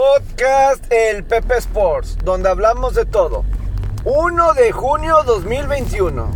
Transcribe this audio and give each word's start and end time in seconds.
podcast 0.00 0.90
El 0.90 1.24
Pepe 1.24 1.58
Sports, 1.58 2.16
donde 2.24 2.48
hablamos 2.48 2.94
de 2.94 3.04
todo. 3.04 3.44
1 4.06 4.54
de 4.54 4.72
junio 4.72 5.16
2021. 5.26 6.26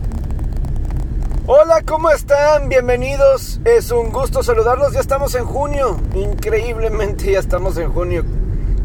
Hola, 1.47 1.81
¿cómo 1.87 2.11
están? 2.11 2.69
Bienvenidos. 2.69 3.63
Es 3.65 3.91
un 3.91 4.13
gusto 4.13 4.42
saludarlos. 4.42 4.92
Ya 4.92 5.00
estamos 5.00 5.35
en 5.35 5.47
junio. 5.47 5.97
Increíblemente 6.15 7.33
ya 7.33 7.39
estamos 7.39 7.79
en 7.79 7.91
junio. 7.91 8.23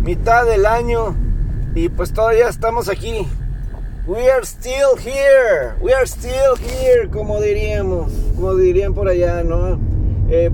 Mitad 0.02 0.46
del 0.46 0.66
año. 0.66 1.14
Y 1.76 1.90
pues 1.90 2.14
todavía 2.14 2.48
estamos 2.48 2.88
aquí. 2.88 3.28
We 4.08 4.32
are 4.32 4.46
still 4.46 4.98
here. 4.98 5.74
We 5.82 5.94
are 5.94 6.06
still 6.06 6.56
here, 6.58 7.10
como 7.10 7.42
diríamos. 7.42 8.14
Como 8.34 8.56
dirían 8.56 8.94
por 8.94 9.10
allá, 9.10 9.44
¿no? 9.44 9.78
Eh, 10.30 10.50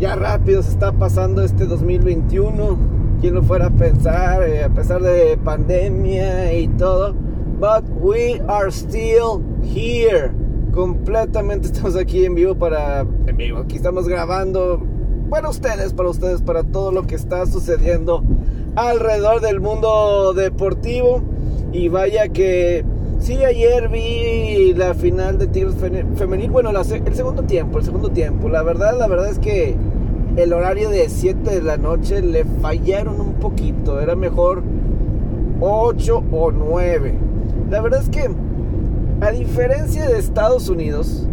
ya 0.00 0.16
rápido 0.16 0.64
se 0.64 0.70
está 0.70 0.90
pasando 0.90 1.44
este 1.44 1.66
2021. 1.66 2.95
Quien 3.20 3.34
lo 3.34 3.42
fuera 3.42 3.66
a 3.66 3.70
pensar, 3.70 4.42
eh, 4.42 4.64
a 4.64 4.68
pesar 4.68 5.02
de 5.02 5.36
pandemia 5.38 6.52
y 6.52 6.68
todo. 6.68 7.14
But 7.58 7.84
we 8.00 8.40
are 8.48 8.70
still 8.70 9.42
here. 9.62 10.32
Completamente 10.72 11.66
estamos 11.72 11.96
aquí 11.96 12.24
en 12.24 12.34
vivo 12.34 12.54
para. 12.54 13.00
En 13.26 13.36
vivo, 13.36 13.58
aquí 13.58 13.76
estamos 13.76 14.06
grabando 14.08 14.82
para 15.30 15.48
ustedes, 15.48 15.92
para 15.94 16.10
ustedes, 16.10 16.42
para 16.42 16.62
todo 16.62 16.92
lo 16.92 17.06
que 17.06 17.14
está 17.14 17.46
sucediendo 17.46 18.22
alrededor 18.74 19.40
del 19.40 19.60
mundo 19.60 20.34
deportivo. 20.34 21.22
Y 21.72 21.88
vaya 21.88 22.28
que 22.28 22.84
Sí, 23.18 23.44
ayer 23.44 23.88
vi 23.88 24.74
la 24.74 24.94
final 24.94 25.38
de 25.38 25.46
Tigres 25.46 25.74
femenil. 25.74 26.50
Bueno, 26.50 26.70
el 26.70 27.14
segundo 27.14 27.42
tiempo, 27.42 27.78
el 27.78 27.84
segundo 27.84 28.10
tiempo. 28.10 28.48
La 28.48 28.62
verdad, 28.62 28.96
la 28.98 29.08
verdad 29.08 29.30
es 29.30 29.38
que 29.38 29.74
el 30.36 30.52
horario 30.52 30.90
de 30.90 31.08
7 31.08 31.50
de 31.50 31.62
la 31.62 31.78
noche 31.78 32.20
le 32.20 32.44
fallaron 32.44 33.20
un 33.20 33.34
poquito. 33.34 34.00
Era 34.00 34.14
mejor 34.14 34.62
8 35.60 36.24
o 36.30 36.52
9. 36.52 37.14
La 37.70 37.80
verdad 37.80 38.02
es 38.02 38.10
que, 38.10 38.28
a 39.20 39.30
diferencia 39.30 40.06
de 40.06 40.18
Estados 40.18 40.68
Unidos, 40.68 41.26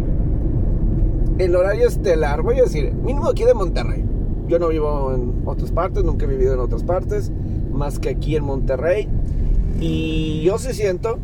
el 1.38 1.54
horario 1.54 1.86
estelar, 1.86 2.42
voy 2.42 2.58
a 2.60 2.62
decir, 2.62 2.92
mínimo 2.92 3.28
aquí 3.28 3.44
de 3.44 3.52
Monterrey. 3.52 4.04
Yo 4.48 4.58
no 4.58 4.68
vivo 4.68 5.12
en 5.14 5.42
otras 5.44 5.70
partes, 5.70 6.02
nunca 6.02 6.24
he 6.24 6.28
vivido 6.28 6.54
en 6.54 6.60
otras 6.60 6.82
partes, 6.82 7.30
más 7.70 7.98
que 7.98 8.10
aquí 8.10 8.36
en 8.36 8.44
Monterrey. 8.44 9.08
Y 9.80 10.42
yo 10.42 10.58
sí 10.58 10.72
siento 10.72 11.18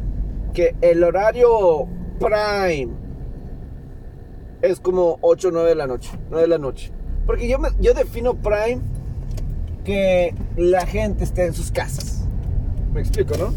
que 0.52 0.74
el 0.82 1.02
horario 1.02 1.86
prime 2.18 2.92
es 4.60 4.80
como 4.80 5.18
8 5.22 5.48
o 5.48 5.50
9 5.50 5.68
de 5.70 5.74
la 5.74 5.86
noche. 5.86 6.10
9 6.28 6.42
de 6.42 6.48
la 6.48 6.58
noche. 6.58 6.92
Porque 7.30 7.46
yo, 7.46 7.58
yo 7.78 7.94
defino 7.94 8.34
prime 8.34 8.80
que 9.84 10.34
la 10.56 10.84
gente 10.84 11.22
esté 11.22 11.46
en 11.46 11.54
sus 11.54 11.70
casas. 11.70 12.26
Me 12.92 13.02
explico, 13.02 13.36
¿no? 13.38 13.54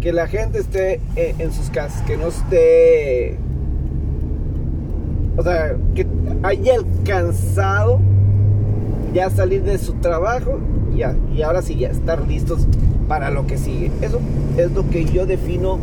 Que 0.00 0.12
la 0.12 0.26
gente 0.26 0.58
esté 0.58 1.00
en, 1.14 1.40
en 1.40 1.52
sus 1.52 1.70
casas, 1.70 2.02
que 2.02 2.16
no 2.16 2.26
esté... 2.26 3.38
O 5.36 5.42
sea, 5.44 5.76
que 5.94 6.04
haya 6.42 6.74
alcanzado 6.74 8.00
ya 9.14 9.30
salir 9.30 9.62
de 9.62 9.78
su 9.78 9.92
trabajo 9.92 10.58
ya, 10.96 11.14
y 11.32 11.42
ahora 11.42 11.62
sí 11.62 11.76
ya 11.76 11.90
estar 11.90 12.26
listos 12.26 12.66
para 13.06 13.30
lo 13.30 13.46
que 13.46 13.56
sigue. 13.56 13.92
Eso 14.02 14.18
es 14.56 14.72
lo 14.72 14.90
que 14.90 15.04
yo 15.04 15.26
defino 15.26 15.78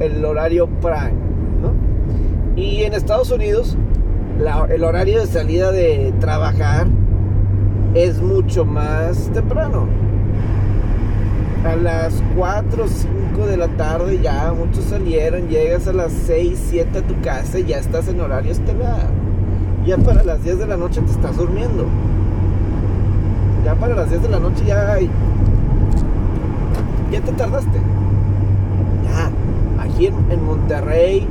el 0.00 0.24
horario 0.24 0.66
prime, 0.66 1.12
¿no? 1.62 1.72
Y 2.60 2.82
en 2.82 2.94
Estados 2.94 3.30
Unidos, 3.30 3.76
el 4.68 4.84
horario 4.84 5.20
de 5.20 5.26
salida 5.26 5.70
de 5.70 6.12
trabajar 6.18 6.86
es 7.94 8.20
mucho 8.20 8.64
más 8.64 9.30
temprano. 9.32 9.86
A 11.64 11.76
las 11.76 12.20
4 12.36 12.84
o 12.84 12.88
5 12.88 13.46
de 13.46 13.56
la 13.56 13.68
tarde 13.68 14.18
ya 14.20 14.52
muchos 14.52 14.84
salieron, 14.84 15.48
llegas 15.48 15.86
a 15.86 15.92
las 15.92 16.12
6, 16.12 16.58
7 16.70 16.98
a 16.98 17.02
tu 17.02 17.20
casa 17.20 17.60
y 17.60 17.66
ya 17.66 17.78
estás 17.78 18.08
en 18.08 18.20
horario 18.20 18.50
estelar. 18.50 19.06
Ya 19.86 19.96
para 19.96 20.24
las 20.24 20.42
10 20.42 20.58
de 20.58 20.66
la 20.66 20.76
noche 20.76 21.00
te 21.02 21.12
estás 21.12 21.36
durmiendo. 21.36 21.86
Ya 23.64 23.74
para 23.76 23.94
las 23.94 24.10
10 24.10 24.22
de 24.22 24.28
la 24.28 24.40
noche 24.40 24.64
ya 24.66 24.98
ya 27.12 27.20
te 27.20 27.32
tardaste 27.32 27.78
en, 30.06 30.44
Monterrey, 30.44 31.26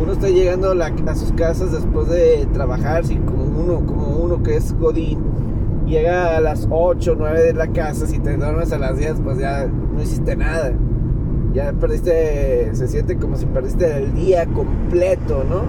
uno 0.00 0.12
está 0.12 0.28
llegando 0.28 0.72
a, 0.72 1.14
sus 1.14 1.32
casas 1.32 1.72
después 1.72 2.08
de 2.08 2.46
trabajar, 2.52 3.04
si 3.04 3.16
como 3.16 3.44
uno, 3.44 3.86
como 3.86 4.16
uno 4.16 4.42
que 4.42 4.56
es 4.56 4.72
Godín, 4.78 5.18
llega 5.86 6.36
a 6.36 6.40
las 6.40 6.66
8 6.70 7.12
o 7.12 7.14
9 7.16 7.42
de 7.42 7.52
la 7.52 7.66
casa, 7.68 8.06
si 8.06 8.18
te 8.18 8.36
duermes 8.36 8.72
a 8.72 8.78
las 8.78 8.96
10, 8.96 9.20
pues 9.22 9.38
ya 9.38 9.66
no 9.66 10.02
hiciste 10.02 10.36
nada. 10.36 10.72
Ya 11.52 11.72
perdiste, 11.72 12.70
se 12.74 12.88
siente 12.88 13.16
como 13.16 13.36
si 13.36 13.44
perdiste 13.46 13.96
el 13.96 14.14
día 14.14 14.46
completo, 14.46 15.44
¿no? 15.48 15.62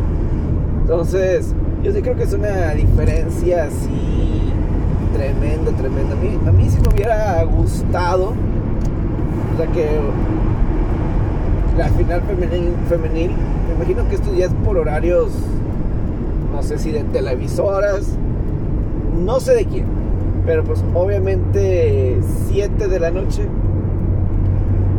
Entonces, 0.82 1.56
yo 1.84 1.92
sí 1.92 2.02
creo 2.02 2.16
que 2.16 2.24
es 2.24 2.34
una 2.34 2.74
diferencia 2.76 3.66
así 3.66 4.54
tremenda, 5.14 5.72
tremenda. 5.72 6.14
A 6.14 6.18
mí, 6.18 6.40
a 6.48 6.52
mí 6.52 6.70
sí 6.70 6.78
me 6.82 6.94
hubiera 6.94 7.44
gustado, 7.44 8.34
o 9.54 9.58
sea, 9.58 9.68
que 9.68 9.88
la 11.78 11.88
final 11.90 12.22
femenil, 12.22 12.74
femenil, 12.90 13.32
me 13.68 13.76
imagino 13.76 14.08
que 14.10 14.16
esto 14.16 14.32
por 14.66 14.78
horarios, 14.78 15.32
no 16.52 16.62
sé 16.62 16.78
si 16.78 16.92
de 16.92 17.04
televisoras, 17.06 18.18
no 19.24 19.40
sé 19.40 19.56
de 19.56 19.66
quién, 19.66 19.86
pero 20.46 20.64
pues 20.64 20.84
obviamente 20.94 22.20
7 22.50 22.88
de 22.88 23.00
la 23.00 23.12
noche 23.12 23.48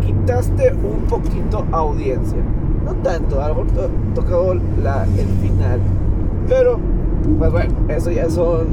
quitaste 0.01 0.73
un 0.73 1.07
poquito 1.09 1.67
audiencia, 1.73 2.39
no 2.85 2.95
tanto, 3.03 3.41
a 3.43 3.49
lo 3.49 3.65
mejor 3.65 3.91
tocado 4.15 4.55
la, 4.83 5.05
el 5.05 5.29
final, 5.41 5.81
pero 6.49 6.79
pues 7.39 7.53
bueno, 7.53 7.75
eso 7.89 8.11
ya 8.11 8.31
son, 8.31 8.67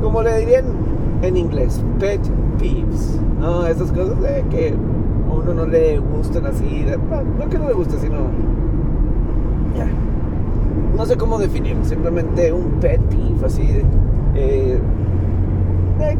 como 0.00 0.22
le 0.22 0.38
dirían 0.40 0.64
en 1.22 1.36
inglés, 1.36 1.80
pet 1.98 2.20
peeves, 2.58 3.18
¿no? 3.40 3.66
Esas 3.66 3.90
cosas 3.92 4.20
de 4.20 4.44
que 4.50 4.74
no 5.54 5.66
le 5.66 5.98
gustan 5.98 6.46
así, 6.46 6.84
no, 7.38 7.48
que 7.48 7.58
no 7.58 7.68
le 7.68 7.74
guste, 7.74 7.98
sino 7.98 8.18
no 10.96 11.06
sé 11.06 11.16
cómo 11.16 11.38
definirlo, 11.38 11.84
simplemente 11.84 12.52
un 12.52 12.78
pet 12.80 13.00
peeve, 13.00 13.46
así 13.46 13.66
de, 13.66 13.84
eh, 14.36 14.78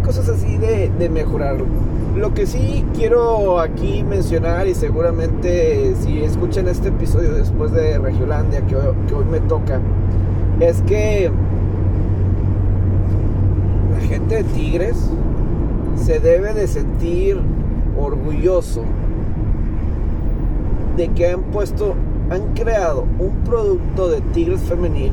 cosas 0.04 0.28
así 0.28 0.56
de, 0.56 0.90
de 0.98 1.08
mejorarlo. 1.08 1.66
Lo 2.16 2.34
que 2.34 2.46
sí 2.46 2.84
quiero 2.94 3.60
aquí 3.60 4.02
mencionar 4.02 4.66
y 4.66 4.74
seguramente 4.74 5.94
si 6.00 6.22
escuchan 6.22 6.68
este 6.68 6.88
episodio 6.88 7.34
después 7.34 7.72
de 7.72 7.98
Regiolandia 7.98 8.60
que 8.62 8.76
que 9.06 9.14
hoy 9.14 9.24
me 9.30 9.40
toca, 9.40 9.80
es 10.60 10.82
que 10.82 11.30
la 13.94 14.00
gente 14.00 14.36
de 14.36 14.44
Tigres 14.44 14.96
se 15.96 16.18
debe 16.18 16.54
de 16.54 16.66
sentir 16.66 17.38
orgulloso 17.98 18.82
de 20.96 21.08
que 21.08 21.30
han 21.30 21.42
puesto, 21.44 21.94
han 22.30 22.54
creado 22.54 23.04
un 23.18 23.44
producto 23.44 24.08
de 24.08 24.20
Tigres 24.32 24.60
femenil 24.60 25.12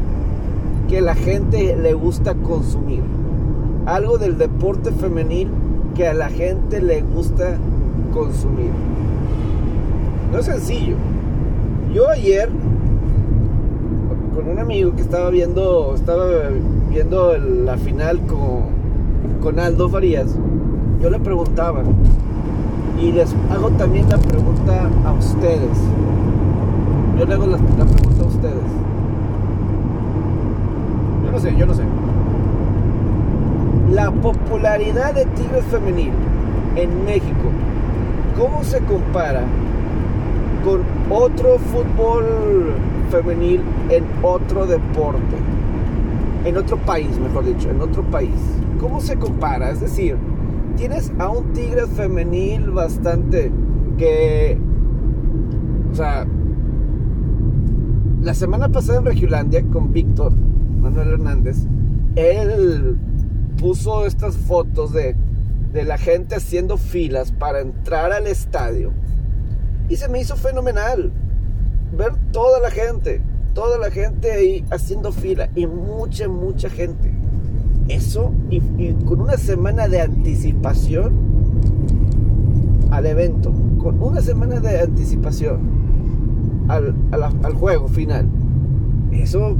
que 0.87 1.01
la 1.01 1.15
gente 1.15 1.75
le 1.75 1.93
gusta 1.93 2.33
consumir. 2.35 3.01
Algo 3.85 4.17
del 4.17 4.37
deporte 4.37 4.91
femenil 4.91 5.49
que 5.95 6.07
a 6.07 6.13
la 6.13 6.29
gente 6.29 6.81
le 6.81 7.01
gusta 7.01 7.57
consumir. 8.13 8.71
No 10.31 10.39
es 10.39 10.45
sencillo. 10.45 10.95
Yo 11.93 12.09
ayer 12.09 12.49
con 14.35 14.47
un 14.47 14.59
amigo 14.59 14.95
que 14.95 15.01
estaba 15.01 15.29
viendo 15.29 15.93
estaba 15.95 16.25
viendo 16.89 17.37
la 17.37 17.77
final 17.77 18.19
con 18.27 18.79
con 19.41 19.59
Aldo 19.59 19.89
Farías. 19.89 20.35
Yo 21.01 21.09
le 21.09 21.19
preguntaba, 21.19 21.83
y 23.01 23.11
les 23.13 23.33
hago 23.49 23.69
también 23.71 24.09
la 24.09 24.17
pregunta 24.17 24.89
a 25.05 25.13
ustedes. 25.13 25.77
Yo 27.17 27.25
le 27.25 27.33
hago 27.33 27.47
la, 27.47 27.57
pregunta 27.57 28.23
a 28.23 28.27
ustedes. 28.27 28.69
Yo 31.25 31.31
no 31.31 31.39
sé, 31.39 31.55
yo 31.55 31.65
no 31.65 31.73
sé. 31.73 31.83
La 33.91 34.11
popularidad 34.11 35.13
de 35.13 35.25
Tigres 35.25 35.63
Femenil 35.65 36.11
en 36.75 37.05
México, 37.05 37.49
¿cómo 38.37 38.63
se 38.63 38.79
compara 38.81 39.43
con 40.63 40.81
otro 41.09 41.57
fútbol 41.57 42.73
femenil 43.09 43.61
en 43.89 44.03
otro 44.21 44.65
deporte? 44.65 45.37
En 46.45 46.57
otro 46.57 46.77
país, 46.77 47.17
mejor 47.19 47.45
dicho, 47.45 47.69
en 47.69 47.81
otro 47.81 48.03
país. 48.03 48.39
¿Cómo 48.79 49.01
se 49.01 49.17
compara? 49.17 49.71
Es 49.71 49.81
decir, 49.81 50.15
tienes 50.79 51.11
a 51.19 51.27
un 51.27 51.51
Tigres 51.51 51.89
femenil 51.89 52.71
bastante 52.71 53.51
que, 53.97 54.57
o 55.91 55.93
sea, 55.93 56.25
la 58.21 58.33
semana 58.33 58.69
pasada 58.69 58.99
en 58.99 59.05
Regilandia 59.05 59.61
con 59.73 59.91
Víctor 59.91 60.31
Manuel 60.31 61.09
Hernández, 61.09 61.57
él 62.15 62.97
puso 63.59 64.05
estas 64.05 64.37
fotos 64.37 64.93
de, 64.93 65.17
de 65.73 65.83
la 65.83 65.97
gente 65.97 66.35
haciendo 66.35 66.77
filas 66.77 67.33
para 67.33 67.59
entrar 67.59 68.13
al 68.13 68.25
estadio. 68.25 68.93
Y 69.89 69.97
se 69.97 70.07
me 70.07 70.21
hizo 70.21 70.37
fenomenal 70.37 71.11
ver 71.97 72.13
toda 72.31 72.61
la 72.61 72.71
gente, 72.71 73.21
toda 73.53 73.77
la 73.79 73.91
gente 73.91 74.31
ahí 74.31 74.63
haciendo 74.71 75.11
fila 75.11 75.49
y 75.55 75.67
mucha, 75.67 76.29
mucha 76.29 76.69
gente. 76.69 77.18
Eso 77.89 78.33
y, 78.49 78.59
con 79.05 79.21
una 79.21 79.37
semana 79.37 79.87
de 79.87 80.01
anticipación 80.01 81.13
al 82.91 83.05
evento, 83.05 83.51
con 83.79 84.01
una 84.01 84.21
semana 84.21 84.59
de 84.59 84.79
anticipación 84.79 85.59
al, 86.67 86.95
al 87.11 87.53
juego 87.53 87.87
final. 87.87 88.27
Eso, 89.11 89.57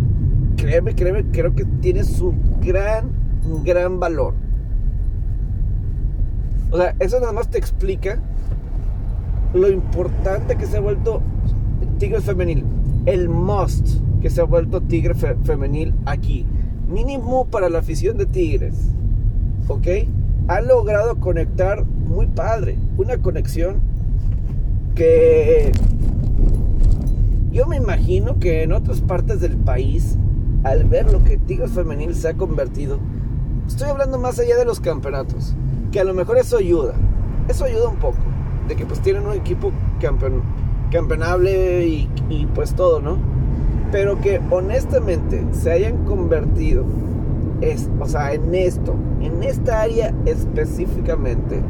créeme, 0.57 0.95
créeme, 0.95 1.25
creo 1.31 1.53
que 1.53 1.65
tiene 1.81 2.03
su 2.03 2.33
gran, 2.61 3.09
gran 3.63 3.99
valor. 3.99 4.35
O 6.71 6.77
sea, 6.77 6.95
eso 6.99 7.19
nada 7.19 7.33
más 7.33 7.49
te 7.49 7.57
explica 7.57 8.19
lo 9.53 9.69
importante 9.69 10.55
que 10.55 10.65
se 10.65 10.77
ha 10.77 10.81
vuelto 10.81 11.21
Tigres 11.97 12.23
Femenil. 12.23 12.63
El 13.05 13.29
must 13.29 13.87
que 14.21 14.29
se 14.29 14.41
ha 14.41 14.43
vuelto 14.43 14.81
Tigre 14.81 15.15
Femenil 15.15 15.95
aquí. 16.05 16.45
Mínimo 16.89 17.45
para 17.45 17.69
la 17.69 17.80
afición 17.80 18.18
de 18.18 18.25
Tigres. 18.25 18.75
¿Ok? 19.68 19.88
Ha 20.47 20.62
logrado 20.62 21.19
conectar 21.19 21.86
muy 21.86 22.25
padre. 22.25 22.77
Una 22.97 23.19
conexión 23.19 23.81
que 24.95 25.71
yo 27.51 27.68
me 27.68 27.77
imagino 27.77 28.39
que 28.39 28.63
en 28.63 28.74
otras 28.74 29.01
partes 29.01 29.39
del 29.39 29.56
país, 29.56 30.18
al 30.63 30.86
ver 30.86 31.12
lo 31.12 31.24
que 31.24 31.38
Tigres 31.38 31.71
Femenil 31.71 32.15
se 32.15 32.30
ha 32.30 32.33
convertido, 32.33 33.00
estoy 33.68 33.89
hablando 33.89 34.18
más 34.18 34.39
allá 34.39 34.57
de 34.57 34.65
los 34.65 34.80
campeonatos, 34.80 35.56
que 35.92 36.00
a 36.00 36.03
lo 36.03 36.15
mejor 36.15 36.38
eso 36.38 36.57
ayuda. 36.57 36.95
Eso 37.47 37.65
ayuda 37.65 37.88
un 37.88 37.97
poco 37.97 38.18
de 38.68 38.75
que 38.75 38.85
pues 38.85 39.00
tienen 39.01 39.25
un 39.25 39.33
equipo 39.33 39.71
campeón, 40.01 40.42
campeonable 40.92 41.85
y 41.88 42.47
pues 42.56 42.74
todo, 42.74 43.00
¿no? 43.00 43.38
Pero 43.91 44.19
que 44.21 44.39
honestamente 44.51 45.44
se 45.51 45.71
hayan 45.71 46.06
convertido, 46.06 46.86
es, 47.62 47.89
o 48.00 48.06
sea, 48.06 48.33
en 48.33 48.53
esto, 48.53 48.95
en 49.21 49.44
esta 49.44 49.81
área 49.81 50.13
específicamente, 50.25 51.62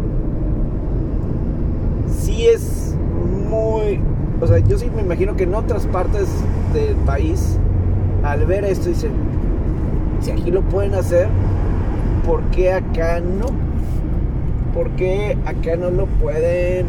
sí 2.08 2.48
es 2.48 2.96
muy, 3.50 4.02
o 4.42 4.48
sea, 4.48 4.60
yo 4.60 4.78
sí 4.78 4.90
me 4.96 5.02
imagino 5.02 5.36
que 5.36 5.44
en 5.44 5.56
otras 5.56 5.86
partes 5.88 6.28
del 6.74 6.96
país, 7.06 7.58
al 8.24 8.46
ver 8.46 8.66
esto, 8.66 8.90
dicen, 8.90 9.12
si 10.20 10.32
aquí 10.32 10.52
lo 10.52 10.62
pueden 10.64 10.94
hacer, 10.94 11.28
¿por 12.26 12.42
qué 12.52 12.74
acá 12.74 13.22
no? 13.22 13.70
¿por 14.80 14.92
qué 14.92 15.38
acá 15.46 15.76
no 15.76 15.90
lo 15.90 16.06
pueden 16.06 16.86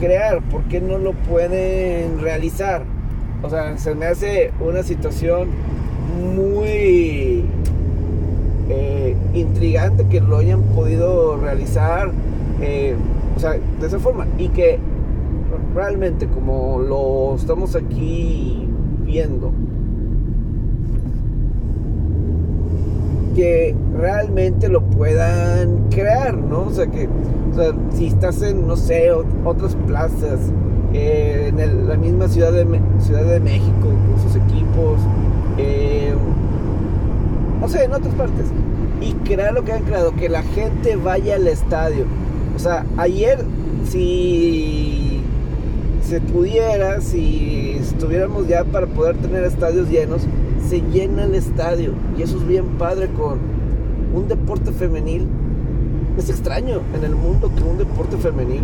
crear? 0.00 0.40
¿Por 0.42 0.62
qué 0.64 0.80
no 0.80 0.98
lo 0.98 1.12
pueden 1.12 2.18
realizar? 2.20 2.82
O 3.42 3.50
sea, 3.50 3.78
se 3.78 3.94
me 3.94 4.06
hace 4.06 4.50
una 4.60 4.82
situación 4.82 5.48
muy 6.34 7.44
eh, 8.68 9.16
intrigante 9.34 10.06
que 10.06 10.20
lo 10.20 10.38
hayan 10.38 10.62
podido 10.62 11.36
realizar, 11.36 12.10
eh, 12.60 12.96
o 13.36 13.40
sea, 13.40 13.52
de 13.52 13.86
esa 13.86 13.98
forma. 14.00 14.26
Y 14.38 14.48
que 14.48 14.78
realmente 15.74 16.26
como 16.26 16.80
lo 16.80 17.36
estamos 17.36 17.76
aquí 17.76 18.68
viendo, 19.04 19.52
que 23.36 23.76
realmente 23.96 24.68
lo 24.68 24.82
puedan 24.82 25.88
crear, 25.90 26.36
¿no? 26.36 26.62
O 26.62 26.70
sea, 26.72 26.88
que 26.88 27.08
o 27.52 27.54
sea, 27.54 27.72
si 27.94 28.08
estás 28.08 28.42
en, 28.42 28.66
no 28.66 28.76
sé, 28.76 29.12
otras 29.44 29.76
plazas, 29.86 30.40
eh, 30.92 31.52
en 31.56 31.88
la 31.88 31.96
misma 31.96 32.28
ciudad 32.28 32.52
de, 32.52 32.66
ciudad 33.00 33.24
de 33.24 33.40
México, 33.40 33.72
con 33.82 34.22
sus 34.22 34.36
equipos, 34.36 34.98
eh, 35.58 36.14
no 37.60 37.68
sé, 37.68 37.84
en 37.84 37.92
otras 37.92 38.14
partes, 38.14 38.46
y 39.00 39.12
crear 39.24 39.52
lo 39.52 39.64
que 39.64 39.72
han 39.72 39.82
creado, 39.82 40.14
que 40.14 40.28
la 40.28 40.42
gente 40.42 40.96
vaya 40.96 41.36
al 41.36 41.46
estadio. 41.46 42.04
O 42.56 42.58
sea, 42.58 42.86
ayer, 42.96 43.44
si 43.84 45.20
se 46.02 46.20
pudiera, 46.20 47.00
si 47.00 47.76
estuviéramos 47.78 48.48
ya 48.48 48.64
para 48.64 48.86
poder 48.86 49.16
tener 49.16 49.44
estadios 49.44 49.90
llenos, 49.90 50.26
se 50.68 50.80
llena 50.80 51.24
el 51.24 51.34
estadio. 51.34 51.92
Y 52.16 52.22
eso 52.22 52.38
es 52.38 52.46
bien 52.46 52.64
padre 52.78 53.08
con 53.08 53.38
un 54.14 54.26
deporte 54.26 54.72
femenil. 54.72 55.26
Es 56.16 56.30
extraño 56.30 56.80
en 56.96 57.04
el 57.04 57.14
mundo 57.14 57.50
que 57.54 57.62
un 57.62 57.78
deporte 57.78 58.16
femenil, 58.16 58.62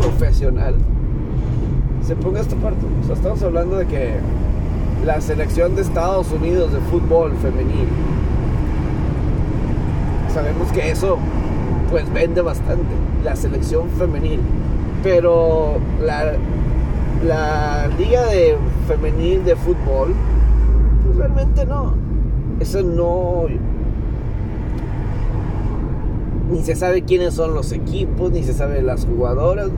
profesional, 0.00 0.76
se 2.10 2.16
ponga 2.16 2.40
esta 2.40 2.56
parte. 2.56 2.84
Estamos 3.12 3.40
hablando 3.40 3.76
de 3.76 3.86
que 3.86 4.14
la 5.06 5.20
selección 5.20 5.76
de 5.76 5.82
Estados 5.82 6.32
Unidos 6.32 6.72
de 6.72 6.80
fútbol 6.80 7.32
femenil, 7.36 7.86
sabemos 10.34 10.72
que 10.72 10.90
eso 10.90 11.18
pues 11.88 12.12
vende 12.12 12.40
bastante, 12.40 12.96
la 13.22 13.36
selección 13.36 13.88
femenil. 13.90 14.40
Pero 15.04 15.76
la, 16.02 16.32
la 17.24 17.86
liga 17.96 18.26
de 18.26 18.56
femenil 18.88 19.44
de 19.44 19.54
fútbol 19.54 20.12
realmente 21.16 21.64
no. 21.64 21.94
Eso 22.58 22.82
no. 22.82 23.44
Ni 26.50 26.64
se 26.64 26.74
sabe 26.74 27.02
quiénes 27.02 27.34
son 27.34 27.54
los 27.54 27.70
equipos, 27.70 28.32
ni 28.32 28.42
se 28.42 28.52
sabe 28.52 28.82
las 28.82 29.06
jugadoras. 29.06 29.68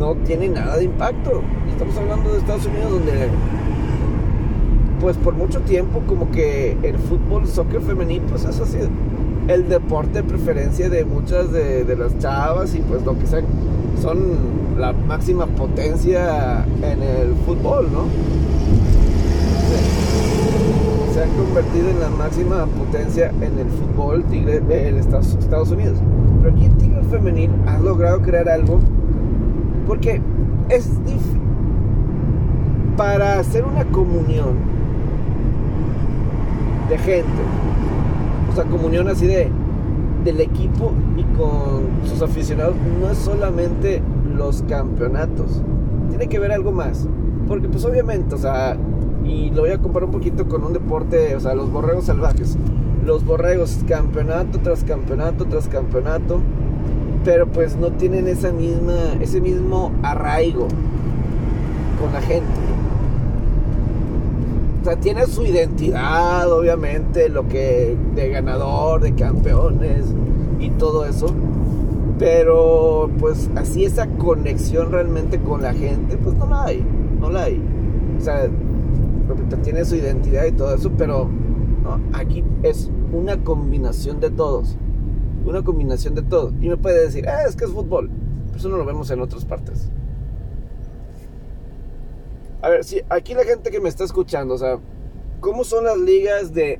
No 0.00 0.14
tiene 0.24 0.48
nada 0.48 0.78
de 0.78 0.84
impacto. 0.84 1.42
Estamos 1.70 1.94
hablando 1.98 2.32
de 2.32 2.38
Estados 2.38 2.64
Unidos 2.64 2.90
donde 2.90 3.28
pues 4.98 5.16
por 5.18 5.34
mucho 5.34 5.60
tiempo 5.60 6.02
como 6.06 6.30
que 6.30 6.76
el 6.82 6.96
fútbol, 6.96 7.46
soccer 7.46 7.82
femenino, 7.82 8.26
pues 8.28 8.44
eso 8.44 8.64
ha 8.64 8.66
sido 8.66 8.88
el 9.48 9.68
deporte 9.68 10.22
de 10.22 10.22
preferencia 10.22 10.88
de 10.88 11.04
muchas 11.04 11.52
de, 11.52 11.84
de, 11.84 11.96
las 11.96 12.18
chavas 12.18 12.74
y 12.74 12.78
pues 12.80 13.04
lo 13.04 13.18
que 13.18 13.26
sea, 13.26 13.42
son 14.00 14.78
la 14.78 14.92
máxima 14.94 15.46
potencia 15.46 16.64
en 16.82 17.02
el 17.02 17.34
fútbol, 17.46 17.88
¿no? 17.92 18.04
se 21.12 21.22
han 21.22 21.30
convertido 21.30 21.90
en 21.90 22.00
la 22.00 22.08
máxima 22.10 22.66
potencia 22.66 23.32
en 23.40 23.58
el 23.58 23.68
fútbol 23.68 24.24
tigre 24.24 24.60
de 24.60 24.98
Estados, 24.98 25.70
Unidos. 25.70 25.98
Pero 26.40 26.54
aquí 26.54 26.64
en 26.64 26.78
Tigre 26.78 27.02
Femenil 27.10 27.50
ha 27.66 27.78
logrado 27.78 28.22
crear 28.22 28.48
algo 28.48 28.80
porque 29.90 30.22
es 30.68 31.04
difícil 31.04 31.40
para 32.96 33.40
hacer 33.40 33.64
una 33.64 33.84
comunión 33.86 34.54
de 36.88 36.96
gente, 36.96 37.42
o 38.48 38.54
sea, 38.54 38.66
comunión 38.66 39.08
así 39.08 39.26
de 39.26 39.50
del 40.22 40.40
equipo 40.40 40.92
y 41.16 41.24
con 41.36 41.88
sus 42.08 42.22
aficionados, 42.22 42.76
no 43.00 43.10
es 43.10 43.18
solamente 43.18 44.00
los 44.32 44.62
campeonatos, 44.62 45.60
tiene 46.08 46.28
que 46.28 46.38
ver 46.38 46.52
algo 46.52 46.70
más, 46.70 47.08
porque 47.48 47.68
pues 47.68 47.84
obviamente, 47.84 48.36
o 48.36 48.38
sea, 48.38 48.76
y 49.24 49.50
lo 49.50 49.62
voy 49.62 49.72
a 49.72 49.78
comparar 49.78 50.04
un 50.04 50.12
poquito 50.12 50.46
con 50.46 50.62
un 50.62 50.72
deporte, 50.72 51.34
o 51.34 51.40
sea, 51.40 51.56
los 51.56 51.68
borregos 51.68 52.04
salvajes. 52.04 52.56
Los 53.04 53.24
borregos, 53.24 53.80
campeonato 53.88 54.60
tras 54.60 54.84
campeonato 54.84 55.46
tras 55.46 55.66
campeonato, 55.66 56.40
pero 57.24 57.46
pues 57.46 57.76
no 57.76 57.90
tienen 57.92 58.26
esa 58.28 58.52
misma, 58.52 59.14
ese 59.20 59.40
mismo 59.40 59.92
arraigo 60.02 60.68
con 62.00 62.12
la 62.12 62.20
gente. 62.20 62.48
O 64.80 64.84
sea, 64.84 64.96
tiene 64.96 65.26
su 65.26 65.44
identidad, 65.44 66.50
obviamente, 66.50 67.28
lo 67.28 67.46
que 67.46 67.96
de 68.14 68.30
ganador, 68.30 69.02
de 69.02 69.14
campeones 69.14 70.06
y 70.58 70.70
todo 70.70 71.04
eso. 71.04 71.26
Pero 72.18 73.10
pues 73.18 73.50
así 73.56 73.84
esa 73.84 74.06
conexión 74.06 74.90
realmente 74.90 75.38
con 75.38 75.62
la 75.62 75.74
gente, 75.74 76.16
pues 76.16 76.34
no 76.36 76.46
la 76.46 76.64
hay, 76.64 76.84
no 77.20 77.30
la 77.30 77.44
hay. 77.44 77.62
O 78.18 78.20
sea, 78.22 78.48
tiene 79.62 79.84
su 79.84 79.96
identidad 79.96 80.44
y 80.46 80.52
todo 80.52 80.74
eso, 80.74 80.90
pero 80.96 81.28
aquí 82.12 82.44
es 82.62 82.90
una 83.12 83.42
combinación 83.42 84.20
de 84.20 84.30
todos. 84.30 84.76
Una 85.44 85.62
combinación 85.62 86.14
de 86.14 86.22
todo. 86.22 86.52
Y 86.60 86.68
me 86.68 86.76
puede 86.76 87.02
decir, 87.02 87.28
ah, 87.28 87.44
es 87.48 87.56
que 87.56 87.64
es 87.64 87.70
fútbol. 87.70 88.10
eso 88.54 88.68
no 88.68 88.76
lo 88.76 88.84
vemos 88.84 89.10
en 89.10 89.20
otras 89.20 89.44
partes. 89.44 89.88
A 92.62 92.68
ver, 92.68 92.84
si 92.84 93.00
aquí 93.08 93.34
la 93.34 93.44
gente 93.44 93.70
que 93.70 93.80
me 93.80 93.88
está 93.88 94.04
escuchando, 94.04 94.54
o 94.54 94.58
sea, 94.58 94.78
¿cómo 95.40 95.64
son 95.64 95.84
las 95.84 95.96
ligas 95.96 96.52
de, 96.52 96.78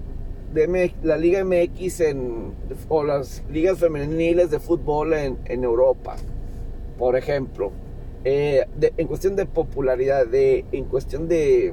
de 0.53 0.93
la 1.03 1.17
Liga 1.17 1.43
MX 1.43 2.01
en, 2.01 2.53
o 2.89 3.03
las 3.03 3.43
ligas 3.51 3.79
femeniles 3.79 4.51
de 4.51 4.61
fútbol 4.61 5.15
en, 5.15 5.39
en 5.47 5.65
Europa? 5.65 6.17
Por 6.99 7.17
ejemplo, 7.17 7.73
eh, 8.25 8.67
en 8.79 9.07
cuestión 9.07 9.37
de 9.37 9.47
popularidad, 9.47 10.27
de, 10.27 10.67
en 10.71 10.85
cuestión 10.85 11.29
de 11.29 11.73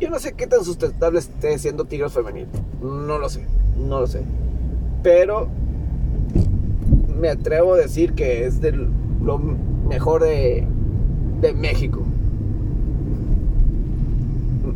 yo 0.00 0.10
no 0.10 0.18
sé 0.18 0.32
qué 0.32 0.46
tan 0.46 0.64
sustentable 0.64 1.20
esté 1.20 1.56
siendo 1.58 1.84
Tigres 1.84 2.12
femenino. 2.12 2.48
No 2.82 3.18
lo 3.18 3.28
sé. 3.28 3.46
no 3.76 4.00
lo 4.00 4.06
sé. 4.06 4.22
Pero 5.04 5.48
me 7.20 7.28
atrevo 7.28 7.74
a 7.74 7.76
decir 7.76 8.14
que 8.14 8.46
es 8.46 8.60
de 8.60 8.72
lo 8.72 9.38
mejor 9.38 10.22
de, 10.22 10.66
de 11.42 11.52
México. 11.52 12.00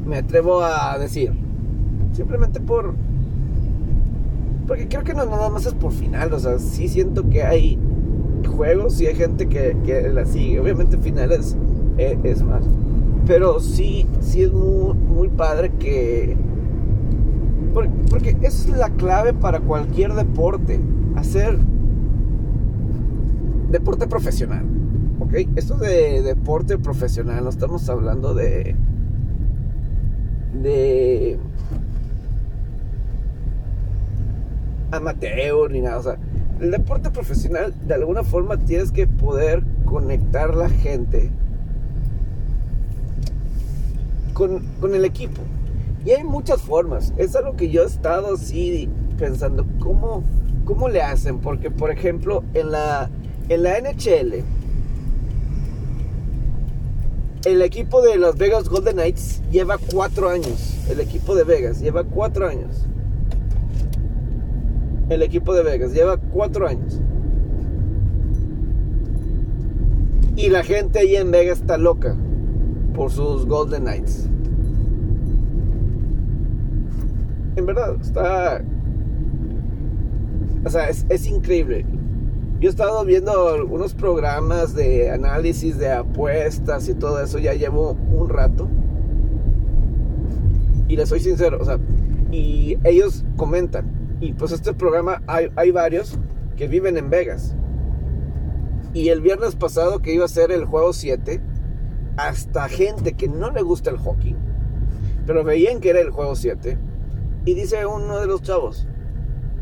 Me 0.07 0.19
atrevo 0.19 0.63
a 0.63 0.99
decir. 0.99 1.33
Simplemente 2.13 2.61
por... 2.61 2.95
Porque 4.67 4.87
creo 4.87 5.03
que 5.03 5.15
no 5.15 5.25
nada 5.25 5.49
más 5.49 5.65
es 5.65 5.73
por 5.73 5.93
final. 5.93 6.33
O 6.35 6.39
sea, 6.39 6.59
sí 6.59 6.89
siento 6.89 7.29
que 7.31 7.43
hay 7.43 7.79
juegos 8.55 9.01
y 9.01 9.07
hay 9.07 9.15
gente 9.15 9.49
que, 9.49 9.77
que 9.87 10.09
la 10.11 10.27
sigue. 10.27 10.61
Obviamente 10.61 10.99
finales 10.99 11.57
es, 11.97 12.19
es 12.23 12.43
más. 12.43 12.65
Pero 13.27 13.61
sí, 13.61 14.07
sí 14.21 14.43
es 14.43 14.53
muy, 14.53 14.93
muy 14.95 15.29
padre 15.29 15.71
que... 15.79 16.37
Porque, 17.73 18.37
es 18.43 18.69
la 18.69 18.91
clave 18.91 19.33
para 19.33 19.61
cualquier 19.61 20.15
deporte. 20.15 20.81
Hacer 21.17 21.59
deporte 23.71 24.07
profesional. 24.07 24.65
¿Ok? 25.21 25.35
Esto 25.57 25.77
de 25.77 26.23
deporte 26.23 26.79
profesional, 26.79 27.45
no 27.45 27.51
estamos 27.51 27.89
hablando 27.89 28.35
de... 28.35 28.77
De... 30.63 31.39
Amateur 34.91 35.71
ni 35.71 35.81
nada. 35.81 35.99
O 35.99 36.03
sea, 36.03 36.19
el 36.61 36.71
deporte 36.71 37.11
profesional, 37.11 37.75
de 37.87 37.95
alguna 37.95 38.23
forma 38.23 38.57
tienes 38.57 38.91
que 38.91 39.07
poder 39.07 39.63
conectar 39.85 40.55
la 40.55 40.69
gente 40.69 41.31
con, 44.33 44.65
con 44.81 44.95
el 44.95 45.05
equipo. 45.05 45.43
Y 46.05 46.11
hay 46.11 46.25
muchas 46.25 46.63
formas. 46.63 47.13
Es 47.17 47.35
algo 47.37 47.57
que 47.57 47.71
yo 47.71 47.83
he 47.83 47.87
estado 47.87 48.35
así 48.35 48.89
pensando, 49.19 49.67
¿cómo, 49.81 50.23
cómo 50.65 50.89
le 50.89 51.03
hacen? 51.03 51.39
Porque, 51.39 51.71
por 51.71 51.91
ejemplo, 51.91 52.45
en 52.55 52.71
la, 52.71 53.11
en 53.49 53.63
la 53.63 53.81
NHL, 53.81 54.45
el 57.45 57.63
equipo 57.63 58.03
de 58.03 58.17
Las 58.17 58.37
Vegas 58.37 58.69
Golden 58.69 58.95
Knights 58.95 59.43
lleva 59.51 59.79
cuatro 59.79 60.29
años. 60.29 60.77
El 60.91 61.01
equipo 61.01 61.35
de 61.35 61.45
Vegas 61.45 61.81
lleva 61.81 62.05
cuatro 62.05 62.49
años. 62.49 62.87
El 65.09 65.23
equipo 65.23 65.55
de 65.55 65.63
Vegas 65.63 65.93
lleva 65.93 66.17
cuatro 66.17 66.69
años. 66.69 67.01
Y 70.37 70.51
la 70.51 70.63
gente 70.63 71.01
ahí 71.01 71.17
en 71.17 71.31
Vegas 71.31 71.61
está 71.61 71.77
loca 71.79 72.17
por 72.95 73.11
sus 73.11 73.47
Golden 73.47 73.83
Knights. 73.83 74.29
En 77.59 77.67
verdad, 77.67 77.97
está... 78.01 78.63
O 80.65 80.71
sea, 80.71 80.89
es, 80.89 81.27
increíble. 81.27 81.85
Yo 82.61 82.69
he 82.69 82.71
estado 82.71 83.05
viendo 83.05 83.49
algunos 83.49 83.95
programas 83.95 84.77
de 84.77 85.11
análisis 85.11 85.77
de 85.77 85.91
apuestas 85.91 86.89
y 86.89 86.95
todo 86.95 87.21
eso, 87.21 87.41
ya 87.41 87.55
llevo 87.55 87.97
un 88.13 88.29
rato. 88.29 88.69
Y 90.87 90.95
les 90.95 91.09
soy 91.09 91.19
sincero, 91.19 91.59
o 91.61 91.65
sea, 91.65 91.81
y 92.31 92.79
ellos 92.85 93.25
comentan. 93.37 93.91
Y 94.21 94.35
pues 94.35 94.53
este 94.53 94.73
programa 94.73 95.21
hay, 95.27 95.51
hay 95.57 95.73
varios 95.73 96.17
que 96.57 96.69
viven 96.69 96.97
en 96.97 97.11
Vegas. 97.11 97.57
Y 98.95 99.09
el 99.09 99.21
viernes 99.21 99.57
pasado 99.57 99.99
que 99.99 100.15
iba 100.15 100.25
a 100.25 100.29
ser 100.29 100.53
el 100.53 100.65
juego 100.65 100.93
7, 100.93 101.41
hasta 102.17 102.69
gente 102.69 103.15
que 103.15 103.27
no 103.27 103.51
le 103.51 103.63
gusta 103.63 103.91
el 103.91 103.99
hockey, 103.99 104.37
pero 105.27 105.43
veían 105.43 105.81
que 105.81 105.91
era 105.91 106.01
el 106.01 106.11
juego 106.11 106.37
7. 106.37 106.79
Y 107.45 107.55
dice 107.55 107.87
uno 107.87 108.21
de 108.21 108.27
los 108.27 108.43
chavos, 108.43 108.87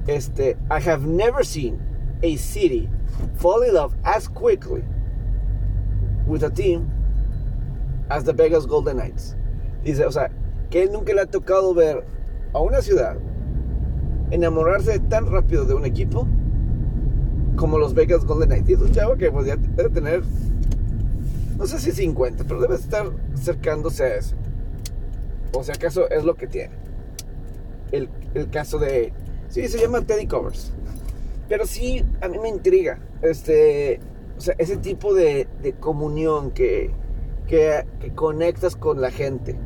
este, 0.06 0.56
I 0.70 0.80
have 0.80 1.06
never 1.06 1.44
seen 1.44 1.78
a 2.22 2.36
city 2.36 2.88
fall 3.36 3.62
in 3.62 3.74
love 3.74 3.94
as 4.04 4.28
quickly 4.28 4.82
with 6.26 6.42
a 6.42 6.50
team 6.50 6.90
as 8.10 8.24
the 8.24 8.32
Vegas 8.32 8.66
Golden 8.66 8.96
Knights. 8.96 9.36
Dice, 9.84 10.04
o 10.04 10.10
sea, 10.10 10.30
que 10.70 10.82
él 10.82 10.92
nunca 10.92 11.12
le 11.12 11.22
ha 11.22 11.26
tocado 11.26 11.74
ver 11.74 12.04
a 12.52 12.60
una 12.60 12.80
ciudad 12.82 13.16
enamorarse 14.30 14.98
tan 14.98 15.30
rápido 15.30 15.64
de 15.64 15.74
un 15.74 15.84
equipo 15.84 16.26
como 17.56 17.78
los 17.78 17.94
Vegas 17.94 18.24
Golden 18.24 18.48
Knights. 18.48 18.68
Y 18.68 18.72
es 18.74 18.80
un 18.80 18.92
chavo 18.92 19.16
que 19.16 19.30
pues, 19.30 19.46
debe 19.46 19.90
tener, 19.90 20.22
no 21.56 21.66
sé 21.66 21.78
si 21.78 21.92
50, 21.92 22.44
pero 22.44 22.60
debe 22.60 22.74
estar 22.74 23.06
acercándose 23.34 24.04
a 24.04 24.16
eso. 24.16 24.36
O 25.52 25.62
si 25.62 25.72
acaso 25.72 26.08
es 26.10 26.24
lo 26.24 26.34
que 26.34 26.46
tiene. 26.46 26.85
El, 27.92 28.08
el 28.34 28.50
caso 28.50 28.78
de... 28.78 29.12
Sí, 29.48 29.68
se 29.68 29.78
llama 29.78 30.02
Teddy 30.02 30.26
Covers. 30.26 30.72
Pero 31.48 31.66
sí, 31.66 32.04
a 32.20 32.28
mí 32.28 32.38
me 32.38 32.48
intriga. 32.48 32.98
Este, 33.22 34.00
o 34.36 34.40
sea, 34.40 34.54
ese 34.58 34.76
tipo 34.76 35.14
de, 35.14 35.48
de 35.62 35.72
comunión 35.72 36.50
que, 36.50 36.90
que, 37.46 37.86
que, 38.00 38.12
conectas 38.12 38.76
con 38.76 39.00
la 39.00 39.10
gente. 39.10 39.56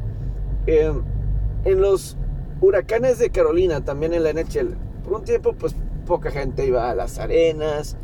Eh, 0.66 0.92
en 1.64 1.80
los 1.80 2.16
huracanes 2.60 3.18
de 3.18 3.30
Carolina, 3.30 3.84
también 3.84 4.12
en 4.14 4.22
la 4.22 4.32
NHL, 4.32 4.76
por 5.02 5.14
un 5.14 5.24
tiempo, 5.24 5.54
pues 5.54 5.74
poca 6.06 6.30
gente 6.30 6.66
iba 6.66 6.90
a 6.90 6.94
las 6.94 7.18
arenas 7.18 7.96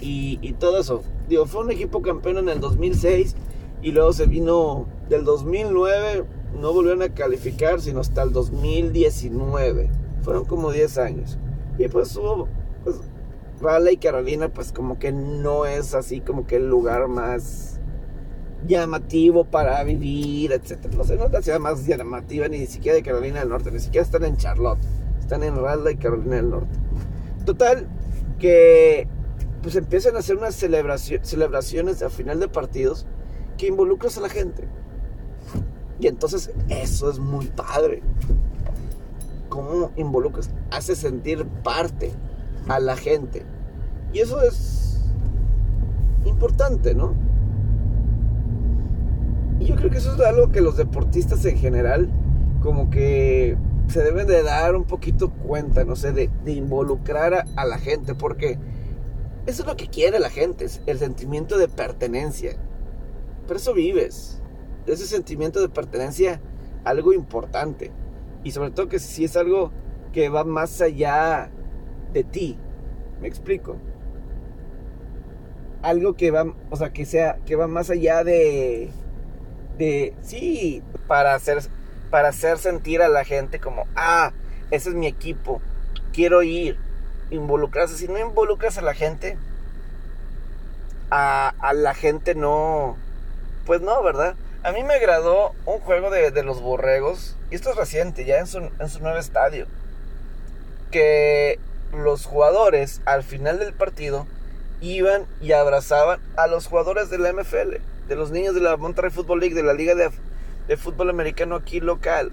y, 0.00 0.38
y 0.42 0.52
todo 0.52 0.78
eso. 0.78 1.02
Digo, 1.28 1.46
fue 1.46 1.62
un 1.64 1.70
equipo 1.70 2.02
campeón 2.02 2.38
en 2.38 2.48
el 2.48 2.60
2006 2.60 3.34
y 3.82 3.92
luego 3.92 4.12
se 4.12 4.26
vino 4.26 4.86
del 5.08 5.24
2009, 5.24 6.24
no 6.60 6.72
volvieron 6.72 7.02
a 7.02 7.08
calificar, 7.10 7.80
sino 7.80 8.00
hasta 8.00 8.22
el 8.22 8.32
2019. 8.32 9.90
Fueron 10.22 10.44
como 10.44 10.72
10 10.72 10.98
años. 10.98 11.38
Y 11.78 11.88
pues 11.88 12.16
hubo 12.16 12.48
pues, 12.84 13.00
Carolina, 14.00 14.48
pues 14.48 14.72
como 14.72 14.98
que 14.98 15.12
no 15.12 15.66
es 15.66 15.94
así 15.94 16.20
como 16.20 16.46
que 16.46 16.56
el 16.56 16.68
lugar 16.68 17.08
más 17.08 17.80
llamativo 18.66 19.44
para 19.44 19.82
vivir, 19.84 20.52
etc. 20.52 20.86
No 20.96 21.04
sé, 21.04 21.16
no 21.16 21.26
es 21.26 21.32
la 21.32 21.42
ciudad 21.42 21.60
más 21.60 21.86
llamativa 21.86 22.48
ni 22.48 22.66
siquiera 22.66 22.96
de 22.96 23.02
Carolina 23.02 23.40
del 23.40 23.48
Norte, 23.48 23.70
ni 23.70 23.80
siquiera 23.80 24.04
están 24.04 24.24
en 24.24 24.36
Charlotte, 24.36 24.78
están 25.20 25.42
en 25.42 25.56
Raleigh, 25.56 25.98
Carolina 25.98 26.36
del 26.36 26.50
Norte. 26.50 26.78
Total, 27.44 27.88
que 28.38 29.08
pues 29.62 29.76
empiezan 29.76 30.16
a 30.16 30.18
hacer 30.18 30.36
unas 30.36 30.54
celebraciones 30.54 32.02
a 32.02 32.10
final 32.10 32.40
de 32.40 32.48
partidos 32.48 33.06
que 33.56 33.66
involucras 33.66 34.18
a 34.18 34.20
la 34.20 34.28
gente. 34.28 34.68
Y 35.98 36.06
entonces 36.06 36.50
eso 36.68 37.10
es 37.10 37.18
muy 37.18 37.46
padre. 37.46 38.02
¿Cómo 39.48 39.92
involucras? 39.96 40.50
Hace 40.70 40.96
sentir 40.96 41.46
parte 41.62 42.12
a 42.68 42.80
la 42.80 42.96
gente. 42.96 43.44
Y 44.12 44.20
eso 44.20 44.42
es 44.42 45.00
importante, 46.24 46.94
¿no? 46.94 47.14
Y 49.60 49.66
yo 49.66 49.76
creo 49.76 49.90
que 49.90 49.98
eso 49.98 50.14
es 50.14 50.20
algo 50.20 50.50
que 50.50 50.60
los 50.60 50.76
deportistas 50.76 51.44
en 51.44 51.56
general 51.56 52.10
como 52.60 52.90
que 52.90 53.56
se 53.88 54.02
deben 54.02 54.26
de 54.26 54.42
dar 54.42 54.74
un 54.74 54.84
poquito 54.84 55.30
cuenta, 55.30 55.84
no 55.84 55.96
sé, 55.96 56.12
de, 56.12 56.30
involucrar 56.46 57.34
a, 57.34 57.44
a, 57.56 57.66
la 57.66 57.78
gente, 57.78 58.14
porque 58.14 58.58
eso 59.46 59.62
es 59.62 59.68
lo 59.68 59.76
que 59.76 59.88
quiere 59.88 60.18
la 60.18 60.30
gente, 60.30 60.64
es 60.64 60.80
el 60.86 60.98
sentimiento 60.98 61.58
de 61.58 61.68
pertenencia. 61.68 62.56
Por 63.46 63.56
eso 63.56 63.74
vives, 63.74 64.40
ese 64.86 65.06
sentimiento 65.06 65.60
de 65.60 65.68
pertenencia, 65.68 66.40
algo 66.84 67.12
importante. 67.12 67.90
Y 68.42 68.50
sobre 68.52 68.70
todo 68.70 68.88
que 68.88 68.98
si 68.98 69.24
es 69.24 69.36
algo 69.36 69.72
que 70.12 70.28
va 70.28 70.44
más 70.44 70.80
allá 70.80 71.50
de 72.12 72.24
ti. 72.24 72.56
¿Me 73.20 73.28
explico? 73.28 73.76
Algo 75.82 76.14
que 76.14 76.30
va, 76.30 76.46
o 76.70 76.76
sea, 76.76 76.92
que 76.92 77.04
sea, 77.04 77.38
que 77.44 77.56
va 77.56 77.66
más 77.66 77.90
allá 77.90 78.24
de, 78.24 78.90
de, 79.76 80.14
sí, 80.22 80.82
para 81.06 81.34
hacer, 81.34 81.58
para 82.10 82.28
hacer 82.28 82.58
sentir 82.58 83.02
a 83.02 83.08
la 83.08 83.24
gente 83.24 83.58
como, 83.58 83.86
ah, 83.96 84.32
ese 84.70 84.90
es 84.90 84.94
mi 84.94 85.06
equipo, 85.06 85.60
quiero 86.12 86.42
ir, 86.42 86.78
involucrarse. 87.30 87.96
Si 87.96 88.08
no 88.08 88.18
involucras 88.18 88.78
a 88.78 88.82
la 88.82 88.94
gente, 88.94 89.36
a, 91.10 91.48
a 91.58 91.74
la 91.74 91.92
gente 91.92 92.34
no, 92.34 92.96
pues 93.66 93.80
no, 93.82 94.02
¿verdad? 94.02 94.36
A 94.64 94.72
mí 94.72 94.82
me 94.82 94.94
agradó 94.94 95.54
un 95.66 95.78
juego 95.80 96.08
de, 96.08 96.30
de 96.30 96.42
los 96.42 96.62
borregos, 96.62 97.36
y 97.50 97.54
esto 97.54 97.68
es 97.68 97.76
reciente, 97.76 98.24
ya 98.24 98.38
en 98.38 98.46
su, 98.46 98.58
en 98.58 98.88
su 98.88 98.98
nuevo 99.00 99.18
estadio, 99.18 99.66
que 100.90 101.58
los 101.92 102.24
jugadores 102.24 103.02
al 103.04 103.24
final 103.24 103.58
del 103.58 103.74
partido 103.74 104.26
iban 104.80 105.26
y 105.42 105.52
abrazaban 105.52 106.18
a 106.36 106.46
los 106.46 106.66
jugadores 106.66 107.10
de 107.10 107.18
la 107.18 107.30
MFL, 107.34 107.76
de 108.08 108.16
los 108.16 108.30
niños 108.30 108.54
de 108.54 108.62
la 108.62 108.78
Monterrey 108.78 109.10
Football 109.10 109.40
League, 109.40 109.54
de 109.54 109.62
la 109.62 109.74
Liga 109.74 109.94
de, 109.94 110.08
de 110.66 110.76
Fútbol 110.78 111.10
Americano 111.10 111.56
aquí 111.56 111.80
local. 111.80 112.32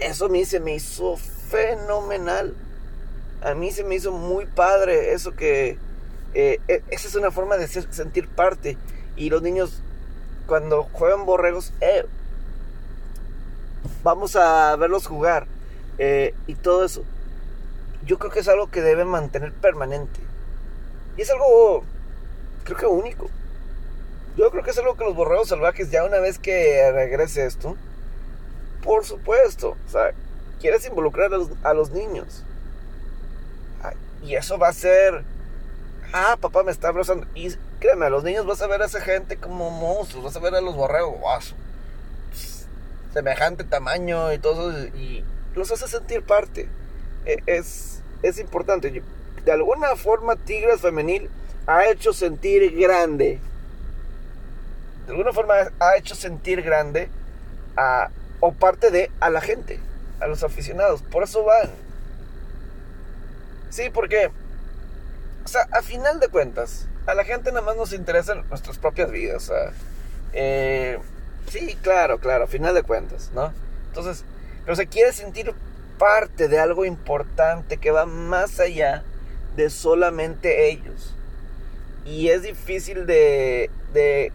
Eso 0.00 0.24
a 0.24 0.28
mí 0.30 0.46
se 0.46 0.58
me 0.58 0.74
hizo 0.74 1.18
fenomenal. 1.18 2.54
A 3.42 3.52
mí 3.52 3.72
se 3.72 3.84
me 3.84 3.96
hizo 3.96 4.10
muy 4.10 4.46
padre 4.46 5.12
eso 5.12 5.34
que... 5.34 5.76
Eh, 6.32 6.60
esa 6.88 7.08
es 7.08 7.14
una 7.14 7.30
forma 7.30 7.58
de 7.58 7.68
sentir 7.68 8.26
parte. 8.26 8.78
Y 9.16 9.28
los 9.28 9.42
niños 9.42 9.82
cuando 10.46 10.84
juegan 10.92 11.26
borregos, 11.26 11.72
eh, 11.80 12.06
vamos 14.02 14.36
a 14.36 14.76
verlos 14.76 15.06
jugar. 15.06 15.46
Eh, 15.98 16.34
y 16.46 16.54
todo 16.54 16.84
eso 16.84 17.04
yo 18.06 18.18
creo 18.18 18.30
que 18.30 18.40
es 18.40 18.48
algo 18.48 18.70
que 18.70 18.82
debe 18.82 19.04
mantener 19.04 19.52
permanente. 19.52 20.20
Y 21.16 21.22
es 21.22 21.30
algo, 21.30 21.84
creo 22.64 22.76
que 22.76 22.86
único. 22.86 23.30
Yo 24.36 24.50
creo 24.50 24.64
que 24.64 24.70
es 24.70 24.78
algo 24.78 24.96
que 24.96 25.04
los 25.04 25.14
borregos 25.14 25.48
salvajes, 25.48 25.90
ya 25.90 26.04
una 26.04 26.18
vez 26.18 26.38
que 26.38 26.90
regrese 26.92 27.46
esto, 27.46 27.76
por 28.82 29.04
supuesto, 29.04 29.76
o 29.86 29.90
sea, 29.90 30.12
quieres 30.60 30.84
involucrar 30.86 31.30
a 31.62 31.74
los, 31.74 31.90
niños. 31.90 32.44
Y 34.22 34.34
eso 34.34 34.58
va 34.58 34.68
a 34.68 34.72
ser, 34.72 35.22
ah, 36.12 36.36
papá 36.40 36.62
me 36.62 36.72
está 36.72 36.88
abrazando. 36.88 37.26
Y 37.34 37.54
créeme, 37.84 38.06
a 38.06 38.08
los 38.08 38.24
niños 38.24 38.46
vas 38.46 38.62
a 38.62 38.66
ver 38.66 38.80
a 38.80 38.86
esa 38.86 39.02
gente 39.02 39.36
como 39.36 39.68
monstruos, 39.68 40.24
vas 40.24 40.36
a 40.36 40.40
ver 40.40 40.54
a 40.54 40.62
los 40.62 40.74
borregos, 40.74 41.20
wow, 41.20 41.38
semejante 43.12 43.62
tamaño 43.62 44.32
y 44.32 44.38
todo 44.38 44.70
eso, 44.70 44.96
y 44.96 45.22
los 45.54 45.70
hace 45.70 45.86
sentir 45.86 46.22
parte. 46.22 46.66
E, 47.26 47.42
es, 47.44 48.00
es 48.22 48.38
importante. 48.38 49.02
De 49.44 49.52
alguna 49.52 49.96
forma, 49.96 50.34
Tigres 50.34 50.80
Femenil 50.80 51.28
ha 51.66 51.84
hecho 51.84 52.14
sentir 52.14 52.74
grande. 52.74 53.38
De 55.04 55.12
alguna 55.12 55.34
forma 55.34 55.54
ha 55.78 55.96
hecho 55.98 56.14
sentir 56.14 56.62
grande 56.62 57.10
a, 57.76 58.08
o 58.40 58.52
parte 58.52 58.90
de 58.90 59.10
a 59.20 59.28
la 59.28 59.42
gente, 59.42 59.78
a 60.20 60.26
los 60.26 60.42
aficionados. 60.42 61.02
Por 61.02 61.22
eso 61.22 61.44
van. 61.44 61.68
Sí, 63.68 63.90
porque, 63.92 64.30
o 65.44 65.48
sea, 65.48 65.68
a 65.70 65.82
final 65.82 66.18
de 66.18 66.28
cuentas, 66.28 66.88
a 67.06 67.14
la 67.14 67.24
gente 67.24 67.50
nada 67.50 67.64
más 67.64 67.76
nos 67.76 67.92
interesan 67.92 68.46
nuestras 68.48 68.78
propias 68.78 69.10
vidas. 69.10 69.36
O 69.36 69.46
sea, 69.46 69.72
eh, 70.32 70.98
sí, 71.48 71.76
claro, 71.82 72.18
claro, 72.18 72.44
a 72.44 72.46
final 72.46 72.74
de 72.74 72.82
cuentas, 72.82 73.30
¿no? 73.34 73.52
Entonces, 73.88 74.24
pero 74.64 74.76
se 74.76 74.86
quiere 74.86 75.12
sentir 75.12 75.54
parte 75.98 76.48
de 76.48 76.58
algo 76.58 76.84
importante 76.84 77.76
que 77.76 77.90
va 77.90 78.06
más 78.06 78.60
allá 78.60 79.04
de 79.56 79.70
solamente 79.70 80.68
ellos. 80.68 81.14
Y 82.04 82.28
es 82.28 82.42
difícil 82.42 83.06
de, 83.06 83.70
de 83.92 84.32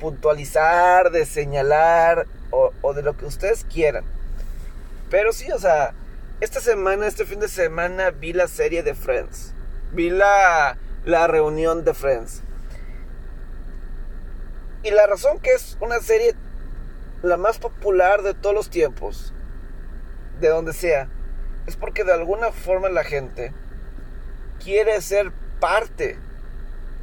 puntualizar, 0.00 1.10
de 1.10 1.24
señalar 1.24 2.26
o, 2.50 2.72
o, 2.82 2.92
de 2.92 3.02
lo 3.02 3.16
que 3.16 3.26
ustedes 3.26 3.64
quieran. 3.64 4.04
Pero 5.10 5.32
sí, 5.32 5.50
o 5.52 5.58
sea, 5.58 5.94
esta 6.40 6.60
semana, 6.60 7.06
este 7.06 7.24
fin 7.24 7.40
de 7.40 7.48
semana 7.48 8.10
vi 8.10 8.32
la 8.32 8.48
serie 8.48 8.82
de 8.82 8.94
Friends. 8.94 9.52
Vi 9.92 10.10
la, 10.10 10.76
la 11.06 11.26
reunión 11.26 11.84
de 11.84 11.94
Friends. 11.94 12.42
Y 14.82 14.90
la 14.90 15.06
razón 15.06 15.38
que 15.38 15.52
es 15.52 15.78
una 15.80 16.00
serie 16.00 16.34
la 17.22 17.36
más 17.36 17.58
popular 17.58 18.22
de 18.22 18.34
todos 18.34 18.54
los 18.54 18.70
tiempos 18.70 19.32
de 20.40 20.48
donde 20.48 20.72
sea, 20.72 21.08
es 21.66 21.76
porque 21.76 22.04
de 22.04 22.12
alguna 22.12 22.52
forma 22.52 22.88
la 22.88 23.04
gente 23.04 23.52
quiere 24.62 25.00
ser 25.00 25.32
parte 25.60 26.18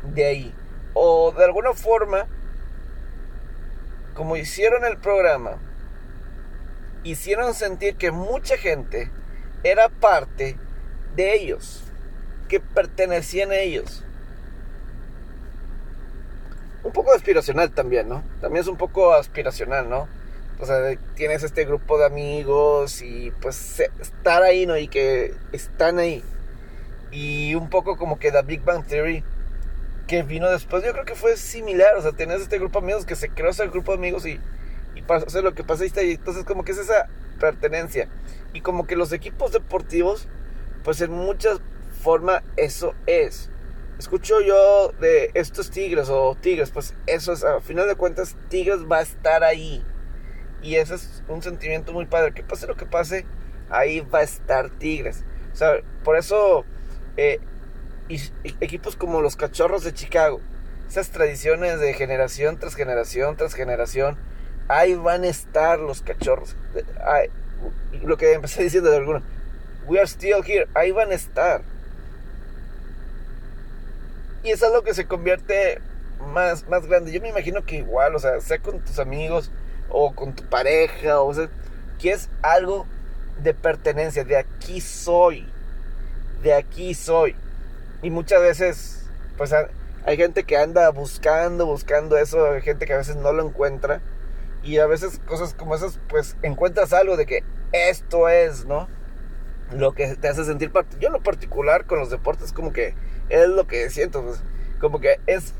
de 0.03 0.25
ahí. 0.25 0.55
O 0.93 1.31
de 1.31 1.43
alguna 1.43 1.73
forma, 1.73 2.27
como 4.13 4.37
hicieron 4.37 4.85
el 4.85 4.97
programa, 4.97 5.57
hicieron 7.03 7.53
sentir 7.53 7.95
que 7.95 8.11
mucha 8.11 8.57
gente 8.57 9.09
era 9.63 9.89
parte 9.89 10.57
de 11.15 11.33
ellos, 11.33 11.83
que 12.47 12.59
pertenecían 12.59 13.51
a 13.51 13.55
ellos. 13.55 14.03
Un 16.83 16.91
poco 16.91 17.13
aspiracional 17.13 17.71
también, 17.71 18.09
¿no? 18.09 18.23
También 18.41 18.61
es 18.61 18.67
un 18.67 18.77
poco 18.77 19.13
aspiracional, 19.13 19.89
¿no? 19.89 20.07
o 20.59 20.65
sea, 20.65 20.95
tienes 21.15 21.43
este 21.43 21.65
grupo 21.65 21.97
de 21.97 22.05
amigos 22.05 23.01
y 23.01 23.31
pues 23.41 23.81
estar 23.99 24.43
ahí, 24.43 24.65
¿no? 24.65 24.77
Y 24.77 24.87
que 24.87 25.33
están 25.51 25.99
ahí. 25.99 26.23
Y 27.11 27.53
un 27.55 27.69
poco 27.69 27.97
como 27.97 28.17
que 28.17 28.31
The 28.31 28.41
Big 28.43 28.63
Bang 28.63 28.85
Theory 28.85 29.23
que 30.07 30.23
vino 30.23 30.49
después, 30.49 30.83
yo 30.83 30.91
creo 30.91 31.05
que 31.05 31.15
fue 31.15 31.37
similar, 31.37 31.95
o 31.97 32.01
sea, 32.01 32.11
tienes 32.11 32.41
este 32.41 32.59
grupo 32.59 32.79
de 32.79 32.85
amigos 32.85 33.05
que 33.05 33.15
se 33.15 33.29
creó 33.29 33.51
ese 33.51 33.67
grupo 33.67 33.93
de 33.93 33.97
amigos 33.97 34.25
y, 34.25 34.39
y 34.95 35.01
pasa 35.01 35.41
lo 35.41 35.53
que 35.53 35.63
pasa 35.63 35.85
y 35.85 36.11
entonces 36.11 36.43
como 36.43 36.63
que 36.63 36.73
es 36.73 36.77
esa 36.77 37.07
pertenencia. 37.39 38.07
Y 38.53 38.61
como 38.61 38.85
que 38.85 38.95
los 38.95 39.11
equipos 39.11 39.51
deportivos, 39.51 40.27
pues 40.83 41.01
en 41.01 41.11
muchas 41.11 41.61
formas 42.03 42.43
eso 42.57 42.93
es. 43.07 43.49
Escucho 43.97 44.41
yo 44.41 44.89
de 44.99 45.31
estos 45.33 45.71
Tigres 45.71 46.09
o 46.09 46.35
Tigres, 46.39 46.71
pues 46.71 46.93
eso 47.07 47.33
es, 47.33 47.43
a 47.43 47.61
final 47.61 47.87
de 47.87 47.95
cuentas, 47.95 48.35
Tigres 48.49 48.85
va 48.91 48.97
a 48.97 49.01
estar 49.01 49.43
ahí 49.43 49.83
y 50.63 50.75
ese 50.75 50.95
es 50.95 51.23
un 51.27 51.41
sentimiento 51.41 51.93
muy 51.93 52.05
padre. 52.05 52.33
Que 52.33 52.43
pase 52.43 52.67
lo 52.67 52.75
que 52.75 52.85
pase, 52.85 53.25
ahí 53.69 53.99
va 54.01 54.19
a 54.19 54.23
estar 54.23 54.69
Tigres. 54.69 55.23
O 55.51 55.55
sea, 55.55 55.81
por 56.03 56.17
eso 56.17 56.65
eh, 57.17 57.39
equipos 58.59 58.95
como 58.95 59.21
los 59.21 59.35
Cachorros 59.35 59.83
de 59.83 59.93
Chicago, 59.93 60.39
esas 60.87 61.09
tradiciones 61.11 61.79
de 61.79 61.93
generación 61.93 62.57
tras 62.57 62.75
generación 62.75 63.35
tras 63.35 63.53
generación, 63.53 64.17
ahí 64.67 64.95
van 64.95 65.23
a 65.23 65.27
estar 65.27 65.79
los 65.79 66.01
Cachorros. 66.01 66.55
lo 68.01 68.17
que 68.17 68.33
empecé 68.33 68.63
diciendo 68.63 68.89
de 68.89 68.97
algunos, 68.97 69.23
we 69.85 69.97
are 69.97 70.07
still 70.07 70.43
here, 70.45 70.67
ahí 70.73 70.91
van 70.91 71.11
a 71.11 71.15
estar. 71.15 71.61
Y 74.43 74.51
es 74.51 74.61
algo 74.63 74.83
que 74.83 74.93
se 74.93 75.07
convierte 75.07 75.81
más, 76.19 76.67
más 76.67 76.85
grande. 76.85 77.11
Yo 77.11 77.21
me 77.21 77.29
imagino 77.29 77.63
que 77.65 77.77
igual, 77.77 78.15
o 78.15 78.19
sea, 78.19 78.39
sea 78.41 78.59
con 78.59 78.79
tus 78.79 78.99
amigos, 78.99 79.51
o 79.89 80.13
con 80.13 80.33
tu 80.33 80.43
pareja, 80.43 81.21
o 81.21 81.33
sea, 81.33 81.49
que 81.99 82.11
es 82.11 82.29
algo 82.41 82.85
de 83.41 83.53
pertenencia, 83.53 84.23
de 84.23 84.37
aquí 84.37 84.81
soy, 84.81 85.47
de 86.41 86.53
aquí 86.53 86.93
soy. 86.93 87.35
Y 88.01 88.09
muchas 88.09 88.41
veces, 88.41 89.09
pues 89.37 89.53
hay 90.05 90.17
gente 90.17 90.43
que 90.43 90.57
anda 90.57 90.89
buscando, 90.89 91.65
buscando 91.65 92.17
eso, 92.17 92.51
hay 92.51 92.61
gente 92.61 92.85
que 92.85 92.93
a 92.93 92.97
veces 92.97 93.15
no 93.15 93.31
lo 93.31 93.45
encuentra. 93.45 94.01
Y 94.63 94.77
a 94.77 94.87
veces 94.87 95.19
cosas 95.25 95.53
como 95.53 95.75
esas, 95.75 95.99
pues 96.07 96.37
encuentras 96.41 96.93
algo 96.93 97.17
de 97.17 97.25
que 97.25 97.43
esto 97.73 98.29
es, 98.29 98.65
¿no? 98.65 98.87
Lo 99.73 99.91
que 99.93 100.15
te 100.15 100.27
hace 100.27 100.45
sentir 100.45 100.71
parte. 100.71 100.97
Yo 100.99 101.07
en 101.07 101.13
lo 101.13 101.21
particular 101.21 101.85
con 101.85 101.99
los 101.99 102.09
deportes 102.09 102.53
como 102.53 102.71
que 102.71 102.95
es 103.29 103.47
lo 103.49 103.67
que 103.67 103.89
siento, 103.89 104.23
pues, 104.23 104.41
como 104.79 104.99
que 104.99 105.19
es 105.27 105.53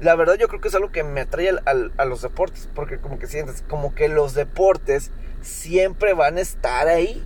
la 0.00 0.16
verdad 0.16 0.34
yo 0.34 0.48
creo 0.48 0.60
que 0.60 0.68
es 0.68 0.74
algo 0.74 0.90
que 0.90 1.02
me 1.02 1.22
atrae 1.22 1.50
a 1.64 2.04
los 2.04 2.22
deportes, 2.22 2.68
porque 2.74 2.98
como 2.98 3.18
que 3.18 3.26
sientes, 3.26 3.62
como 3.68 3.94
que 3.94 4.08
los 4.08 4.34
deportes 4.34 5.10
siempre 5.40 6.14
van 6.14 6.36
a 6.36 6.40
estar 6.40 6.88
ahí. 6.88 7.24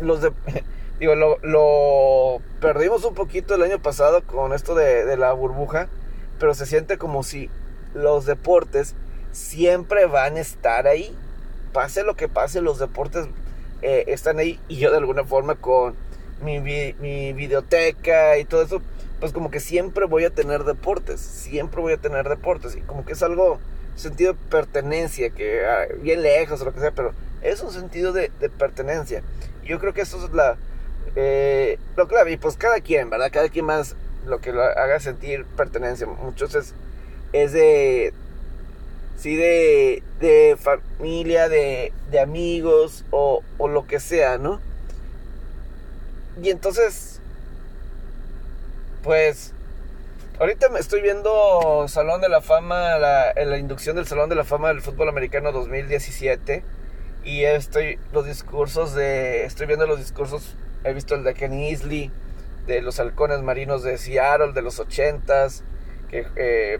Los 0.00 0.22
de, 0.22 0.32
digo, 1.00 1.14
lo, 1.14 2.40
perdimos 2.60 3.04
un 3.04 3.14
poquito 3.14 3.54
el 3.54 3.62
año 3.62 3.80
pasado 3.80 4.22
con 4.22 4.52
esto 4.52 4.74
de, 4.74 5.16
la 5.16 5.32
burbuja, 5.32 5.88
pero 6.38 6.54
se 6.54 6.66
siente 6.66 6.98
como 6.98 7.22
si 7.22 7.50
los 7.94 8.26
deportes 8.26 8.94
siempre 9.32 10.06
van 10.06 10.36
a 10.36 10.40
estar 10.40 10.86
ahí. 10.86 11.16
Pase 11.72 12.02
lo 12.02 12.16
que 12.16 12.28
pase, 12.28 12.62
los 12.62 12.78
deportes 12.78 13.28
eh, 13.82 14.04
están 14.08 14.38
ahí 14.38 14.58
y 14.66 14.78
yo 14.78 14.90
de 14.90 14.96
alguna 14.96 15.24
forma 15.24 15.56
con 15.56 15.94
mi, 16.42 16.60
mi 16.60 17.32
videoteca 17.32 18.38
y 18.38 18.44
todo 18.44 18.62
eso, 18.62 18.82
pues 19.20 19.32
como 19.32 19.50
que 19.50 19.60
siempre 19.60 20.06
voy 20.06 20.24
a 20.24 20.30
tener 20.30 20.64
deportes, 20.64 21.20
siempre 21.20 21.80
voy 21.80 21.94
a 21.94 21.98
tener 21.98 22.28
deportes 22.28 22.76
y 22.76 22.80
como 22.82 23.04
que 23.04 23.12
es 23.12 23.22
algo, 23.22 23.58
sentido 23.98 24.32
de 24.32 24.38
pertenencia, 24.50 25.30
que 25.30 25.66
ah, 25.66 25.86
bien 26.00 26.22
lejos 26.22 26.60
o 26.60 26.64
lo 26.64 26.72
que 26.72 26.80
sea, 26.80 26.92
pero 26.92 27.12
es 27.42 27.60
un 27.62 27.72
sentido 27.72 28.12
de, 28.12 28.30
pertenencia. 28.58 29.22
yo 29.64 29.78
creo 29.78 29.92
que 29.92 30.02
eso 30.02 30.24
es 30.24 30.32
la, 30.32 30.56
eh, 31.16 31.78
lo 31.96 32.08
clave, 32.08 32.32
y 32.32 32.36
pues 32.36 32.56
cada 32.56 32.80
quien, 32.80 33.10
¿verdad? 33.10 33.30
Cada 33.32 33.48
quien 33.48 33.66
más 33.66 33.96
lo 34.26 34.40
que 34.40 34.52
lo 34.52 34.62
haga 34.62 35.00
sentir 35.00 35.44
pertenencia. 35.44 36.06
Muchos 36.06 36.54
es, 36.54 36.74
es 37.32 37.52
de, 37.52 38.12
sí, 39.16 39.36
de, 39.36 40.02
de 40.20 40.56
familia, 40.56 41.48
de, 41.48 41.92
de 42.10 42.20
amigos 42.20 43.04
o, 43.10 43.42
o 43.58 43.68
lo 43.68 43.86
que 43.86 44.00
sea, 44.00 44.38
¿no? 44.38 44.60
Y 46.42 46.50
entonces 46.50 47.18
pues 49.02 49.54
ahorita 50.38 50.68
me 50.68 50.80
estoy 50.80 51.00
viendo 51.00 51.86
Salón 51.88 52.20
de 52.20 52.28
la 52.28 52.40
Fama, 52.40 52.98
la, 52.98 53.32
la 53.34 53.58
inducción 53.58 53.96
del 53.96 54.06
Salón 54.06 54.28
de 54.28 54.34
la 54.34 54.44
Fama 54.44 54.68
del 54.68 54.82
Fútbol 54.82 55.08
Americano 55.08 55.52
2017 55.52 56.62
y 57.24 57.44
estoy 57.44 57.98
los 58.12 58.26
discursos 58.26 58.94
de 58.94 59.44
estoy 59.44 59.66
viendo 59.66 59.86
los 59.86 59.98
discursos 59.98 60.56
he 60.84 60.92
visto 60.92 61.14
el 61.14 61.24
de 61.24 61.34
Kenny 61.34 61.70
Isley 61.70 62.10
de 62.66 62.82
los 62.82 63.00
halcones 63.00 63.40
marinos 63.42 63.82
de 63.82 63.98
Seattle 63.98 64.52
de 64.52 64.62
los 64.62 64.78
80s 64.78 65.62
que 66.10 66.26
eh, 66.36 66.78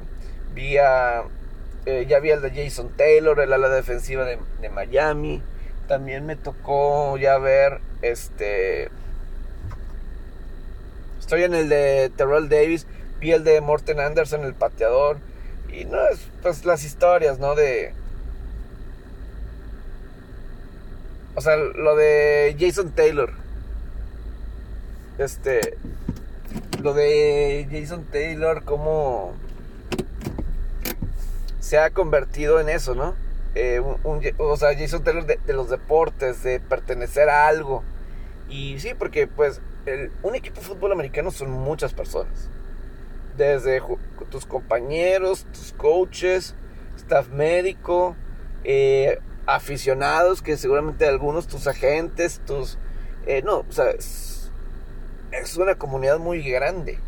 vi 0.54 0.76
eh, 0.76 2.06
ya 2.06 2.20
vi 2.20 2.30
el 2.30 2.42
de 2.42 2.50
Jason 2.50 2.90
Taylor 2.96 3.40
el 3.40 3.52
ala 3.52 3.68
defensiva 3.68 4.24
de, 4.24 4.38
de 4.60 4.68
Miami 4.68 5.42
también 5.86 6.26
me 6.26 6.36
tocó 6.36 7.16
ya 7.16 7.38
ver 7.38 7.80
este 8.02 8.90
Estoy 11.28 11.42
en 11.42 11.52
el 11.52 11.68
de 11.68 12.10
Terrell 12.16 12.48
Davis, 12.48 12.86
vi 13.20 13.32
el 13.32 13.44
de 13.44 13.60
Morten 13.60 14.00
Anderson, 14.00 14.44
el 14.44 14.54
pateador. 14.54 15.18
Y 15.70 15.84
no, 15.84 15.98
es 16.08 16.26
pues 16.40 16.64
las 16.64 16.84
historias, 16.84 17.38
¿no? 17.38 17.54
De. 17.54 17.92
O 21.34 21.42
sea, 21.42 21.56
lo 21.56 21.96
de 21.96 22.56
Jason 22.58 22.92
Taylor. 22.92 23.34
este, 25.18 25.76
lo 26.82 26.94
de 26.94 27.68
Jason 27.70 28.06
Taylor, 28.10 28.64
cómo 28.64 29.34
se 31.60 31.76
ha 31.76 31.90
convertido 31.90 32.58
en 32.58 32.70
eso, 32.70 32.94
¿no? 32.94 33.14
Eh, 33.54 33.82
o 34.38 34.56
sea, 34.56 34.74
Jason 34.74 35.04
Taylor 35.04 35.26
de, 35.26 35.52
los 35.52 35.68
deportes, 35.68 36.42
de 36.42 36.58
pertenecer 36.58 37.28
a 37.28 37.48
algo. 37.48 37.82
Y 38.48 38.80
sí, 38.80 38.94
porque 38.98 39.26
pues 39.26 39.60
un 40.22 40.34
equipo 40.34 40.60
de 40.60 40.66
fútbol 40.66 40.92
americano 40.92 41.30
son 41.30 41.50
muchas 41.50 41.94
personas. 41.94 42.50
Desde 43.36 43.80
tus 44.30 44.46
compañeros, 44.46 45.46
tus 45.52 45.72
coaches, 45.72 46.54
staff 46.96 47.28
médico, 47.28 48.16
eh, 48.64 49.18
aficionados, 49.46 50.42
que 50.42 50.56
seguramente 50.56 51.06
algunos, 51.06 51.46
tus 51.46 51.66
agentes, 51.66 52.40
tus... 52.46 52.78
Eh, 53.26 53.42
no, 53.42 53.58
o 53.58 53.72
sea, 53.72 53.90
es, 53.90 54.50
es 55.32 55.56
una 55.56 55.76
comunidad 55.76 56.18
muy 56.18 56.42
grande. 56.42 56.98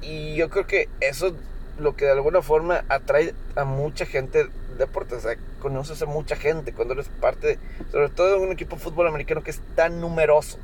Y 0.00 0.34
yo 0.34 0.50
creo 0.50 0.66
que 0.66 0.88
eso 1.00 1.36
lo 1.78 1.96
que 1.96 2.04
de 2.04 2.12
alguna 2.12 2.42
forma 2.42 2.84
atrae 2.88 3.34
a 3.56 3.64
mucha 3.64 4.06
gente 4.06 4.44
de 4.44 4.50
deportes. 4.78 5.18
O 5.18 5.20
sea, 5.20 5.36
conoces 5.60 6.02
a 6.02 6.06
mucha 6.06 6.36
gente 6.36 6.72
cuando 6.72 6.94
eres 6.94 7.08
parte, 7.08 7.58
sobre 7.90 8.08
todo 8.08 8.38
de 8.38 8.46
un 8.46 8.52
equipo 8.52 8.76
de 8.76 8.82
fútbol 8.82 9.06
americano 9.06 9.42
que 9.42 9.50
es 9.50 9.60
tan 9.74 10.00
numeroso. 10.00 10.58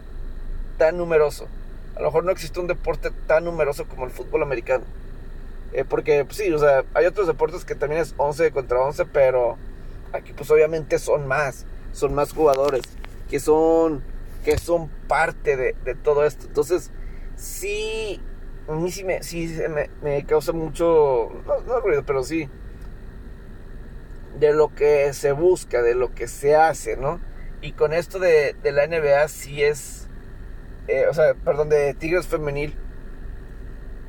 Tan 0.78 0.96
numeroso. 0.96 1.46
A 1.96 2.00
lo 2.00 2.06
mejor 2.06 2.24
no 2.24 2.30
existe 2.30 2.60
un 2.60 2.66
deporte 2.66 3.10
tan 3.26 3.44
numeroso 3.44 3.86
como 3.86 4.04
el 4.04 4.10
fútbol 4.10 4.42
americano. 4.42 4.84
Eh, 5.72 5.84
porque 5.84 6.24
pues, 6.24 6.38
sí, 6.38 6.50
o 6.52 6.58
sea, 6.58 6.84
hay 6.94 7.06
otros 7.06 7.26
deportes 7.26 7.64
que 7.64 7.74
también 7.74 8.00
es 8.00 8.14
11 8.16 8.52
contra 8.52 8.80
11, 8.80 9.04
pero 9.06 9.58
aquí 10.12 10.32
pues 10.32 10.50
obviamente 10.50 10.98
son 10.98 11.26
más. 11.26 11.66
Son 11.92 12.14
más 12.14 12.32
jugadores 12.32 12.82
que 13.28 13.40
son, 13.40 14.02
que 14.44 14.58
son 14.58 14.88
parte 15.06 15.56
de, 15.56 15.74
todo 16.02 16.24
esto. 16.24 16.46
Entonces, 16.46 16.90
sí 17.36 18.20
a 18.68 18.72
mí 18.72 18.90
sí 18.90 19.04
me, 19.04 19.22
sí 19.22 19.56
me, 20.02 20.26
causa 20.26 20.52
mucho, 20.52 21.30
no, 21.66 21.80
ruido, 21.80 22.04
pero 22.04 22.22
sí, 22.22 22.50
de 24.38 24.52
lo 24.52 24.74
que 24.74 25.12
se 25.14 25.32
busca, 25.32 25.82
de 25.82 25.94
lo 25.94 26.14
que 26.14 26.28
se 26.28 26.54
hace, 26.54 26.96
¿no? 26.96 27.18
Y 27.62 27.72
con 27.72 27.94
esto 27.94 28.18
de, 28.18 28.54
la 28.62 28.86
NBA 28.86 29.28
sí 29.28 29.62
es, 29.62 30.08
eh, 30.88 31.07
o 31.09 31.14
sea, 31.14 31.35
perdón, 31.35 31.68
de 31.68 31.94
Tigres 31.94 32.27
Femenil, 32.27 32.74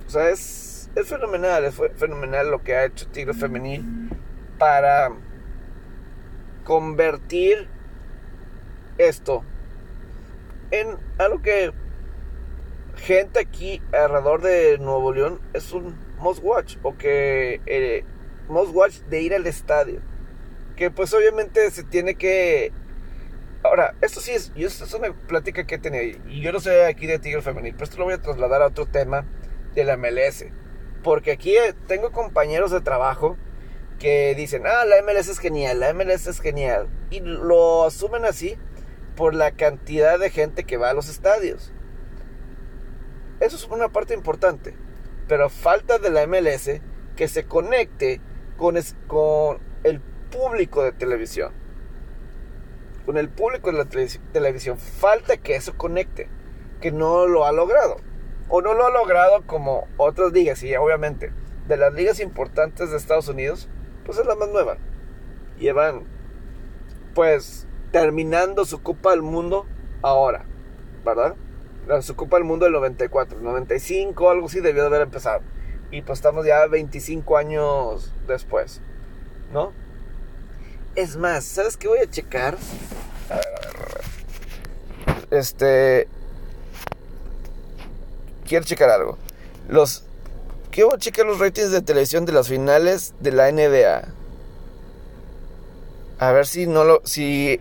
o 0.08 0.10
sea, 0.10 0.30
es, 0.30 0.90
es 0.96 1.08
fenomenal, 1.08 1.66
es 1.66 1.76
fenomenal 1.96 2.50
lo 2.50 2.64
que 2.64 2.76
ha 2.76 2.86
hecho 2.86 3.08
Tigres 3.08 3.38
Femenil 3.38 4.10
para 4.58 5.12
convertir 6.64 7.68
esto 8.98 9.44
en 10.72 10.98
algo 11.18 11.42
que 11.42 11.72
gente 12.98 13.40
aquí 13.40 13.82
alrededor 13.92 14.42
de 14.42 14.78
Nuevo 14.78 15.14
León 15.14 15.40
es 15.54 15.72
un 15.72 15.96
must 16.20 16.44
watch 16.44 16.78
o 16.84 16.98
que 16.98 17.62
eh, 17.66 18.04
must 18.50 18.74
watch 18.74 19.00
de 19.10 19.22
ir 19.22 19.34
al 19.34 19.48
estadio. 19.48 20.02
Que 20.76 20.92
pues 20.92 21.14
obviamente 21.14 21.70
se 21.72 21.84
tiene 21.84 22.16
que 22.16 22.72
ahora 23.64 23.96
esto 24.02 24.22
sí 24.22 24.32
es, 24.32 24.52
esto 24.56 24.86
es 24.86 24.94
una 24.94 25.14
plática 25.14 25.66
que 25.66 25.76
he 25.76 25.80
tenido 25.80 26.20
y 26.28 26.42
yo 26.42 26.52
no 26.52 26.60
sé 26.60 26.86
aquí 26.86 27.08
de 27.08 27.20
Tigre 27.20 27.42
Femenil 27.42 27.74
pero 27.74 27.86
esto 27.86 27.98
lo 27.98 28.06
voy 28.06 28.14
a 28.14 28.22
trasladar 28.22 28.62
a 28.62 28.68
otro 28.68 28.86
tema 28.86 29.26
de 29.76 29.84
la 29.84 29.98
MLS 29.98 30.46
porque 31.04 31.32
aquí 31.32 31.56
eh, 31.56 31.74
tengo 31.88 32.12
compañeros 32.12 32.72
de 32.72 32.82
trabajo 32.82 33.38
que 34.00 34.34
dicen 34.36 34.64
ah 34.66 34.86
la 34.86 35.02
MLS 35.02 35.28
es 35.28 35.40
genial 35.40 35.80
la 35.80 35.94
MLS 35.94 36.28
es 36.28 36.40
genial 36.40 36.88
y 37.10 37.20
lo 37.20 37.86
asumen 37.86 38.26
así 38.26 38.58
por 39.16 39.36
la 39.36 39.52
cantidad 39.52 40.18
de 40.18 40.30
gente 40.30 40.64
que 40.64 40.78
va 40.78 40.90
a 40.90 40.94
los 40.94 41.10
estadios 41.10 41.74
eso 43.40 43.56
es 43.56 43.66
una 43.70 43.90
parte 43.90 44.14
importante. 44.14 44.76
Pero 45.28 45.50
falta 45.50 45.98
de 45.98 46.10
la 46.10 46.28
MLS 46.28 46.82
que 47.16 47.28
se 47.28 47.46
conecte 47.46 48.22
con, 48.58 48.78
con 49.08 49.60
el 49.84 50.02
público 50.02 50.84
de 50.84 50.92
televisión. 50.92 51.54
Con 53.10 53.18
el 53.18 53.28
público 53.28 53.72
de 53.72 53.78
la 53.80 53.88
televisión. 54.32 54.78
Falta 54.78 55.38
que 55.38 55.56
eso 55.56 55.76
conecte. 55.76 56.30
Que 56.80 56.92
no 56.92 57.26
lo 57.26 57.44
ha 57.44 57.52
logrado. 57.52 57.96
O 58.50 58.62
no 58.62 58.76
lo 58.76 58.86
ha 58.86 58.92
logrado 58.92 59.48
como 59.48 59.88
otras 59.98 60.32
ligas. 60.32 60.62
Y 60.62 60.76
obviamente, 60.76 61.34
de 61.68 61.78
las 61.78 61.92
ligas 61.92 62.20
importantes 62.20 62.92
de 62.92 62.98
Estados 62.98 63.28
Unidos, 63.28 63.68
pues 64.06 64.20
es 64.20 64.28
la 64.28 64.36
más 64.36 64.50
nueva. 64.50 64.78
Llevan, 65.58 66.04
pues, 67.16 67.68
terminando 67.92 68.64
su 68.64 68.84
Copa 68.84 69.10
del 69.10 69.24
Mundo 69.24 69.66
ahora. 70.04 70.46
¿Verdad? 71.04 71.36
se 72.02 72.12
ocupa 72.12 72.38
el 72.38 72.44
mundo 72.44 72.66
del 72.66 72.74
94, 72.74 73.40
95, 73.40 74.30
algo 74.30 74.46
así 74.46 74.60
debió 74.60 74.84
de 74.84 74.88
haber 74.90 75.02
empezado. 75.02 75.42
Y 75.90 76.04
pues 76.04 76.20
estamos 76.20 76.46
ya 76.46 76.68
25 76.68 77.38
años 77.38 78.14
después, 78.28 78.84
¿no? 79.52 79.74
Es 80.96 81.16
más, 81.16 81.44
¿sabes 81.44 81.78
qué 81.78 81.88
voy 81.88 82.00
a 82.00 82.10
checar? 82.10 82.58
A 83.30 83.36
ver, 83.36 83.46
a 83.46 83.60
ver, 83.68 83.78
a 83.78 85.14
ver. 85.14 85.40
Este. 85.40 86.08
Quiero 88.48 88.66
checar 88.66 88.90
algo. 88.90 89.18
Los. 89.68 90.04
Quiero 90.72 90.98
checar 90.98 91.26
los 91.26 91.40
ratings 91.40 91.72
de 91.72 91.82
televisión 91.82 92.26
de 92.26 92.32
las 92.32 92.48
finales 92.48 93.14
de 93.20 93.32
la 93.32 93.52
NBA. 93.52 94.08
A 96.20 96.32
ver 96.32 96.46
si 96.46 96.68
no 96.68 96.84
lo. 96.84 97.02
Si. 97.06 97.60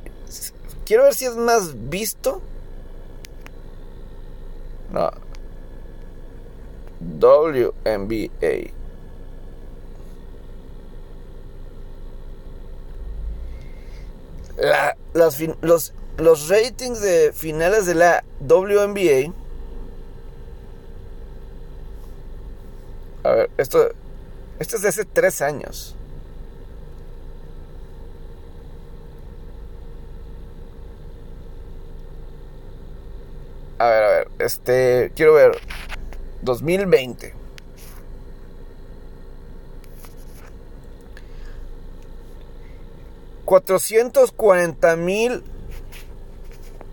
Quiero 0.85 1.05
ver 1.05 1.15
si 1.15 1.27
es 1.27 1.37
más 1.37 1.89
visto 1.91 2.43
no. 4.91 5.11
WNBA. 7.01 8.78
La, 14.59 14.97
las, 15.15 15.39
los, 15.63 15.95
los 16.17 16.49
ratings 16.49 17.01
de 17.01 17.33
finales 17.33 17.87
de 17.87 17.95
la 17.95 18.25
WNBA. 18.41 19.33
A 23.23 23.31
ver, 23.31 23.51
esto, 23.57 23.91
esto 24.59 24.77
es 24.77 24.83
de 24.83 24.89
hace 24.89 25.05
tres 25.05 25.41
años. 25.43 25.95
A 33.79 33.89
ver, 33.89 34.03
a 34.03 34.09
ver. 34.09 34.29
Este. 34.39 35.13
Quiero 35.15 35.35
ver. 35.35 35.59
2020. 36.43 37.38
...440 43.49 44.97
mil... 44.97 45.43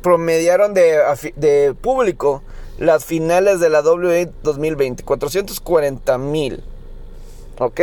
...promediaron 0.02 0.74
de, 0.74 1.76
público... 1.82 2.44
...las 2.78 3.04
finales 3.04 3.60
de 3.60 3.70
la 3.70 3.82
WA 3.82 4.26
2020... 4.42 5.04
...440 5.04 6.18
mil... 6.18 6.64
¿Ok? 7.60 7.82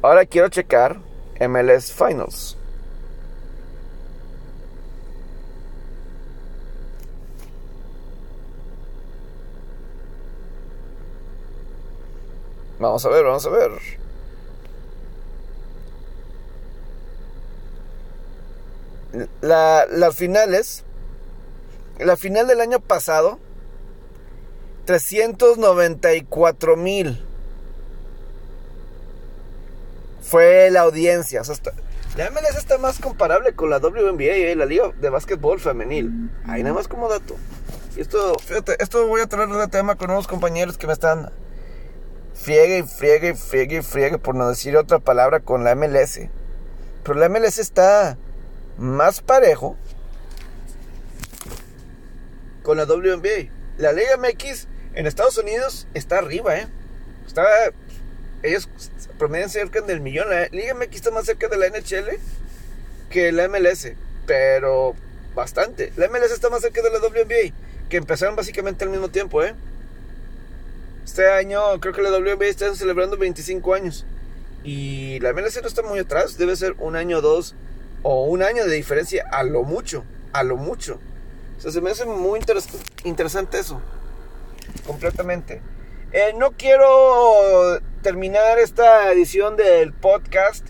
Ahora 0.00 0.24
quiero 0.24 0.48
checar... 0.48 0.98
MLS 1.40 1.92
Finals... 1.92 2.56
Vamos 12.78 13.04
a 13.04 13.08
ver, 13.08 13.24
vamos 13.24 13.44
a 13.44 13.50
ver. 13.50 13.70
La, 19.40 19.86
las 19.90 20.14
finales. 20.14 20.84
La 21.98 22.16
final 22.16 22.46
del 22.46 22.60
año 22.60 22.80
pasado. 22.80 23.38
394 24.86 26.76
mil. 26.76 27.24
Fue 30.22 30.70
la 30.70 30.80
audiencia. 30.80 31.42
la 32.16 32.30
MLS 32.30 32.56
está 32.56 32.78
más 32.78 32.98
comparable 32.98 33.54
con 33.54 33.70
la 33.70 33.78
WNBA, 33.78 34.36
y 34.36 34.54
la 34.54 34.66
Liga 34.66 34.92
de 35.00 35.08
Básquetbol 35.10 35.60
Femenil. 35.60 36.30
Ahí 36.46 36.62
nada 36.62 36.74
más 36.74 36.88
como 36.88 37.08
dato. 37.08 37.36
Y 37.96 38.00
esto, 38.00 38.36
esto 38.78 39.06
voy 39.06 39.20
a 39.20 39.26
traer 39.26 39.48
de 39.48 39.68
tema 39.68 39.96
con 39.96 40.10
unos 40.10 40.28
compañeros 40.28 40.78
que 40.78 40.86
me 40.86 40.92
están 40.92 41.30
friegue 42.34 42.78
y 42.78 42.82
friegue 42.82 43.30
y 43.30 43.34
friegue 43.34 43.76
y 43.78 43.82
friegue, 43.82 44.18
por 44.18 44.34
no 44.34 44.48
decir 44.48 44.76
otra 44.76 45.00
palabra, 45.00 45.40
con 45.40 45.64
la 45.64 45.74
MLS. 45.74 46.20
Pero 47.02 47.18
la 47.18 47.28
MLS 47.28 47.58
está 47.58 48.16
más 48.78 49.20
parejo 49.20 49.76
con 52.62 52.78
la 52.78 52.84
WNBA. 52.84 53.50
La 53.76 53.92
Liga 53.92 54.16
MX 54.16 54.66
en 54.94 55.06
Estados 55.06 55.38
Unidos 55.38 55.86
está 55.94 56.18
arriba, 56.18 56.56
¿eh? 56.58 56.68
Ellos 58.42 58.68
promedian 59.18 59.50
cerca 59.50 59.80
del 59.80 60.00
millón. 60.00 60.30
La 60.30 60.46
Liga 60.48 60.74
MX 60.74 60.96
está 60.96 61.10
más 61.10 61.26
cerca 61.26 61.48
de 61.48 61.56
la 61.56 61.68
NHL 61.68 62.18
que 63.10 63.32
la 63.32 63.48
MLS, 63.48 63.92
pero 64.26 64.94
bastante. 65.34 65.92
La 65.96 66.08
MLS 66.08 66.32
está 66.32 66.50
más 66.50 66.62
cerca 66.62 66.82
de 66.82 66.90
la 66.90 66.98
WNBA 66.98 67.54
que 67.88 67.96
empezaron 67.96 68.36
básicamente 68.36 68.84
al 68.84 68.90
mismo 68.90 69.08
tiempo, 69.08 69.42
¿eh? 69.42 69.54
Este 71.04 71.30
año 71.30 71.80
creo 71.80 71.94
que 71.94 72.02
la 72.02 72.10
WNBA 72.10 72.46
está 72.46 72.74
celebrando 72.74 73.16
25 73.16 73.74
años. 73.74 74.04
Y 74.62 75.18
la 75.20 75.32
MLS 75.32 75.60
no 75.62 75.68
está 75.68 75.82
muy 75.82 76.00
atrás, 76.00 76.36
debe 76.36 76.54
ser 76.54 76.74
un 76.78 76.96
año 76.96 77.18
o 77.18 77.20
dos 77.22 77.54
o 78.02 78.24
un 78.24 78.42
año 78.42 78.64
de 78.64 78.74
diferencia 78.74 79.26
a 79.30 79.42
lo 79.42 79.62
mucho, 79.62 80.04
a 80.32 80.42
lo 80.42 80.56
mucho. 80.56 81.00
O 81.56 81.60
sea, 81.60 81.72
se 81.72 81.80
me 81.80 81.90
hace 81.90 82.04
muy 82.06 82.40
interesante 83.04 83.58
eso, 83.58 83.80
completamente. 84.86 85.60
Eh, 86.12 86.32
no 86.36 86.52
quiero 86.52 87.80
terminar 88.02 88.58
esta 88.58 89.12
edición 89.12 89.56
del 89.56 89.92
podcast 89.92 90.66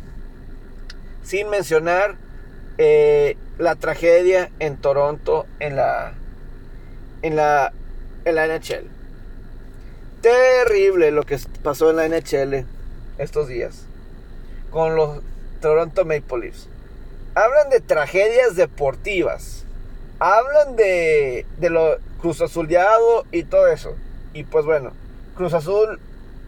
sin 1.22 1.48
mencionar 1.48 2.16
eh, 2.78 3.36
la 3.58 3.76
tragedia 3.76 4.50
en 4.58 4.76
Toronto 4.78 5.46
en 5.60 5.76
la 5.76 6.14
en 7.22 7.36
la 7.36 7.72
en 8.24 8.34
la 8.34 8.46
NHL. 8.46 8.88
Terrible 10.22 11.10
lo 11.10 11.24
que 11.24 11.38
pasó 11.62 11.90
en 11.90 11.96
la 11.96 12.08
NHL 12.08 12.64
estos 13.18 13.46
días 13.48 13.84
con 14.70 14.96
los 14.96 15.20
Toronto 15.60 16.04
Maple 16.04 16.38
Leafs. 16.38 16.67
Hablan 17.38 17.70
de 17.70 17.80
tragedias 17.80 18.56
deportivas. 18.56 19.64
Hablan 20.18 20.74
de, 20.74 21.46
de 21.58 21.70
lo 21.70 21.98
Cruz 22.20 22.40
Azuleado 22.40 23.26
y 23.30 23.44
todo 23.44 23.68
eso. 23.68 23.94
Y 24.32 24.42
pues 24.42 24.64
bueno, 24.64 24.90
Cruz 25.36 25.54
Azul 25.54 26.00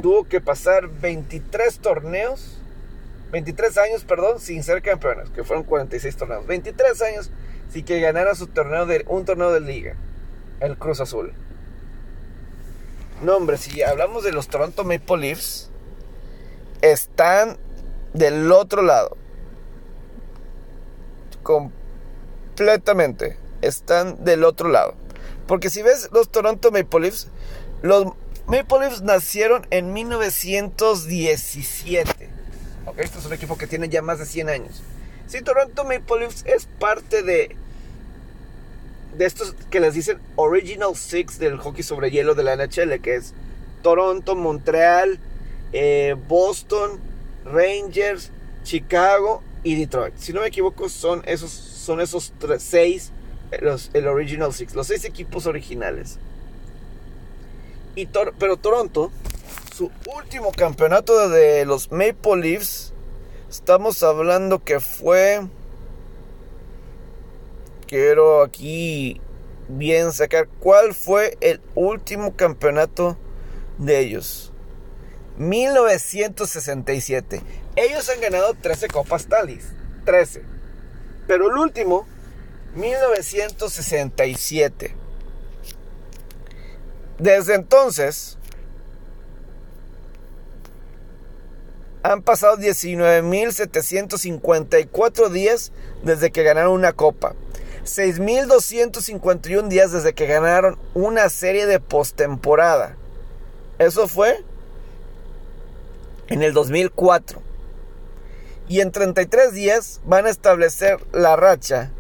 tuvo 0.03 0.25
que 0.25 0.41
pasar 0.41 0.89
23 0.89 1.79
torneos, 1.79 2.59
23 3.31 3.79
años, 3.79 4.03
perdón, 4.03 4.41
sin 4.41 4.65
ser 4.65 4.83
campeones, 4.83 5.31
que 5.31 5.45
fueron 5.45 5.63
46 5.63 6.17
torneos. 6.17 6.47
23 6.49 7.03
años 7.03 7.31
sin 7.73 7.85
que 7.85 8.01
ganara 8.01 8.35
su 8.35 8.49
torneo 8.49 8.85
de, 8.85 9.05
un 9.07 9.25
torneo 9.25 9.53
de 9.53 9.61
liga, 9.61 9.95
el 10.59 10.77
Cruz 10.77 11.01
Azul. 11.01 11.33
No, 13.23 13.37
hombre, 13.37 13.59
si 13.59 13.81
hablamos 13.85 14.25
de 14.25 14.33
los 14.33 14.49
Toronto 14.49 14.83
Maple 14.83 15.19
Leafs, 15.19 15.71
están 16.83 17.59
del 18.13 18.51
otro 18.51 18.83
lado. 18.83 19.20
Completamente. 21.43 23.37
Están 23.63 24.23
del 24.25 24.45
otro 24.45 24.69
lado. 24.69 24.95
Porque 25.47 25.71
si 25.71 25.83
ves 25.83 26.11
los 26.13 26.31
Toronto 26.31 26.71
Maple 26.71 27.01
Leafs, 27.01 27.29
los 27.83 28.13
Maple 28.47 28.81
Leafs 28.81 29.01
nacieron 29.03 29.67
en 29.71 29.93
1917. 29.93 32.31
Ok, 32.87 32.99
este 32.99 33.19
es 33.19 33.27
un 33.27 33.33
equipo 33.33 33.59
que 33.59 33.67
tiene 33.67 33.89
ya 33.89 34.03
más 34.03 34.19
de 34.19 34.27
100 34.27 34.49
años. 34.49 34.83
Si 35.27 35.43
Toronto 35.43 35.85
Maple 35.85 36.21
Leafs 36.21 36.45
es 36.47 36.67
parte 36.79 37.23
de 37.23 37.57
de 39.17 39.27
estos 39.27 39.55
que 39.71 39.81
les 39.81 39.95
dicen 39.95 40.19
Original 40.37 40.95
Six 40.95 41.39
del 41.39 41.59
hockey 41.59 41.83
sobre 41.83 42.11
hielo 42.11 42.35
de 42.35 42.45
la 42.45 42.57
NHL, 42.57 43.01
que 43.01 43.17
es 43.17 43.35
Toronto, 43.83 44.37
Montreal, 44.37 45.19
eh, 45.73 46.17
Boston, 46.29 47.01
Rangers, 47.45 48.31
Chicago 48.63 49.43
y 49.63 49.77
Detroit. 49.77 50.15
Si 50.17 50.33
no 50.33 50.41
me 50.41 50.49
equivoco, 50.49 50.89
son 50.89 51.23
esos, 51.27 51.51
son 51.51 52.01
esos 52.01 52.33
seis, 52.59 53.13
los, 53.61 53.91
el 53.95 54.07
Original 54.07 54.53
Six, 54.53 54.75
los 54.75 54.87
seis 54.87 55.05
equipos 55.05 55.47
originales. 55.47 56.19
Y 57.97 58.07
pero 58.39 58.57
Toronto, 58.57 59.11
su 59.75 59.91
último 60.17 60.53
campeonato 60.53 61.29
de 61.29 61.67
los 61.67 61.91
Maple 61.91 62.37
Leafs, 62.37 62.93
estamos 63.49 64.01
hablando 64.03 64.63
que 64.63 64.81
fue 64.81 65.41
quiero 67.87 68.43
aquí 68.43 69.21
bien 69.69 70.13
sacar 70.13 70.49
cuál 70.61 70.95
fue 70.95 71.37
el 71.41 71.61
último 71.75 72.37
campeonato 72.37 73.17
de 73.79 73.99
ellos. 73.99 74.53
1967. 75.39 77.43
Ellos 77.81 78.09
han 78.11 78.21
ganado 78.21 78.53
13 78.53 78.89
Copas 78.89 79.27
Talis. 79.27 79.71
13. 80.05 80.43
Pero 81.27 81.51
el 81.51 81.57
último, 81.57 82.07
1967. 82.75 84.95
Desde 87.19 87.55
entonces, 87.55 88.37
han 92.03 92.21
pasado 92.21 92.59
19.754 92.59 95.31
días 95.31 95.73
desde 96.03 96.31
que 96.31 96.43
ganaron 96.43 96.73
una 96.73 96.93
copa. 96.93 97.35
6.251 97.85 99.69
días 99.69 99.93
desde 99.93 100.13
que 100.13 100.27
ganaron 100.27 100.79
una 100.93 101.31
serie 101.31 101.65
de 101.65 101.81
postemporada. 101.81 102.99
Eso 103.79 104.07
fue 104.07 104.45
en 106.29 106.43
el 106.43 106.53
2004. 106.53 107.49
Y 108.71 108.83
en 108.83 108.93
33 108.93 109.53
días 109.53 110.01
van 110.07 110.27
a 110.27 110.31
establecer 110.31 110.99
la 111.13 111.35
racha 111.35 111.91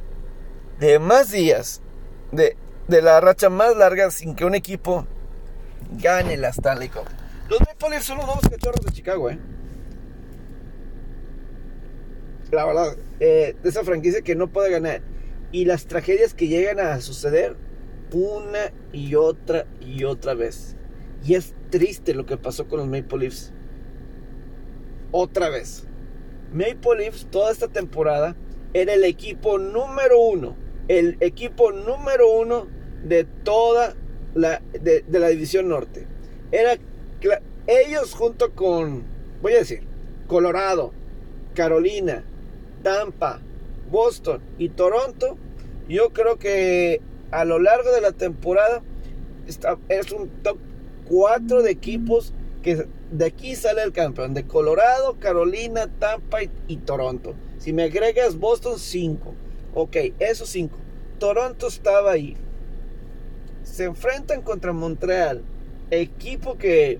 de 0.78 1.00
más 1.00 1.32
días, 1.32 1.82
de, 2.30 2.56
de 2.86 3.02
la 3.02 3.20
racha 3.20 3.50
más 3.50 3.76
larga 3.76 4.12
sin 4.12 4.36
que 4.36 4.44
un 4.44 4.54
equipo 4.54 5.04
gane 6.00 6.36
la 6.36 6.50
Stanley 6.50 6.88
Cup. 6.88 7.06
Los 7.48 7.58
Maple 7.58 7.90
Leafs 7.90 8.04
son 8.04 8.18
los 8.18 8.26
nuevos 8.26 8.48
cachorros 8.48 8.86
de 8.86 8.92
Chicago, 8.92 9.30
¿eh? 9.30 9.40
La 12.52 12.64
verdad, 12.64 12.96
eh, 13.18 13.56
de 13.60 13.68
esa 13.68 13.82
franquicia 13.82 14.22
que 14.22 14.36
no 14.36 14.46
puede 14.46 14.70
ganar 14.70 15.02
y 15.50 15.64
las 15.64 15.86
tragedias 15.86 16.34
que 16.34 16.46
llegan 16.46 16.78
a 16.78 17.00
suceder 17.00 17.56
una 18.12 18.72
y 18.92 19.16
otra 19.16 19.66
y 19.80 20.04
otra 20.04 20.34
vez. 20.34 20.76
Y 21.24 21.34
es 21.34 21.52
triste 21.70 22.14
lo 22.14 22.26
que 22.26 22.36
pasó 22.36 22.68
con 22.68 22.78
los 22.78 22.86
Maple 22.86 23.18
Leafs. 23.18 23.52
Otra 25.10 25.48
vez. 25.48 25.88
Maple 26.52 26.98
Leafs 26.98 27.26
toda 27.30 27.52
esta 27.52 27.68
temporada 27.68 28.36
era 28.72 28.94
el 28.94 29.04
equipo 29.04 29.58
número 29.58 30.20
uno. 30.20 30.56
El 30.88 31.16
equipo 31.20 31.72
número 31.72 32.30
uno 32.38 32.66
de 33.04 33.24
toda 33.24 33.94
la, 34.34 34.60
de, 34.72 35.04
la 35.08 35.28
división 35.28 35.68
norte. 35.68 36.06
Era 36.50 36.76
ellos 37.66 38.14
junto 38.14 38.52
con, 38.54 39.04
voy 39.42 39.54
a 39.54 39.58
decir, 39.58 39.82
Colorado, 40.26 40.92
Carolina, 41.54 42.24
Tampa, 42.82 43.40
Boston 43.90 44.40
y 44.58 44.70
Toronto, 44.70 45.36
yo 45.88 46.10
creo 46.10 46.38
que 46.38 47.00
a 47.30 47.44
lo 47.44 47.58
largo 47.58 47.92
de 47.92 48.00
la 48.00 48.12
temporada 48.12 48.82
es 49.88 50.12
un 50.12 50.28
top 50.42 50.58
4 51.08 51.62
de 51.62 51.70
equipos 51.70 52.32
que 52.62 52.86
de 53.10 53.26
aquí 53.26 53.56
sale 53.56 53.82
el 53.82 53.92
campeón, 53.92 54.34
de 54.34 54.46
Colorado, 54.46 55.16
Carolina, 55.18 55.88
Tampa 55.98 56.38
y, 56.68 56.76
Toronto. 56.76 57.34
Si 57.58 57.72
me 57.72 57.84
agregas 57.84 58.36
Boston, 58.36 58.78
5. 58.78 59.34
Ok, 59.74 59.96
esos 60.18 60.48
5. 60.50 60.76
Toronto 61.18 61.66
estaba 61.66 62.12
ahí. 62.12 62.36
Se 63.64 63.84
enfrentan 63.84 64.42
contra 64.42 64.72
Montreal, 64.72 65.42
equipo 65.90 66.56
que 66.56 66.98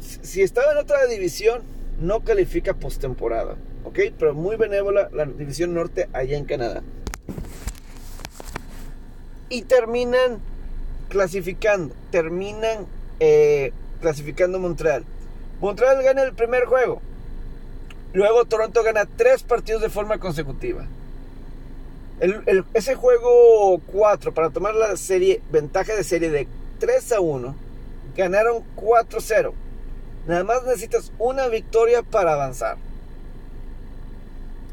si 0.00 0.42
estaba 0.42 0.72
en 0.72 0.78
otra 0.78 1.06
división 1.06 1.62
no 2.00 2.20
califica 2.20 2.74
postemporada. 2.74 3.56
¿ok? 3.88 3.98
Pero 4.18 4.34
muy 4.34 4.56
benévola 4.56 5.08
la 5.12 5.24
División 5.24 5.74
Norte 5.74 6.08
allá 6.12 6.36
en 6.36 6.44
Canadá. 6.44 6.82
Y 9.48 9.62
terminan 9.62 10.40
clasificando, 11.08 11.94
terminan 12.10 12.86
eh, 13.18 13.72
clasificando 14.00 14.58
Montreal. 14.58 15.04
Montreal 15.60 16.02
gana 16.02 16.22
el 16.22 16.34
primer 16.34 16.64
juego. 16.66 17.00
Luego 18.12 18.44
Toronto 18.46 18.82
gana 18.82 19.06
tres 19.06 19.42
partidos 19.42 19.82
de 19.82 19.90
forma 19.90 20.18
consecutiva. 20.18 20.86
ese 22.74 22.94
juego 22.94 23.80
4 23.92 24.34
para 24.34 24.50
tomar 24.50 24.74
la 24.74 24.96
serie, 24.96 25.40
ventaja 25.52 25.94
de 25.94 26.02
serie 26.04 26.30
de 26.30 26.48
3 26.80 27.12
a 27.12 27.20
1, 27.20 27.54
ganaron 28.16 28.64
4-0. 28.76 29.52
Nada 30.26 30.44
más 30.44 30.64
necesitas 30.64 31.12
una 31.18 31.48
victoria 31.48 32.02
para 32.02 32.32
avanzar. 32.32 32.76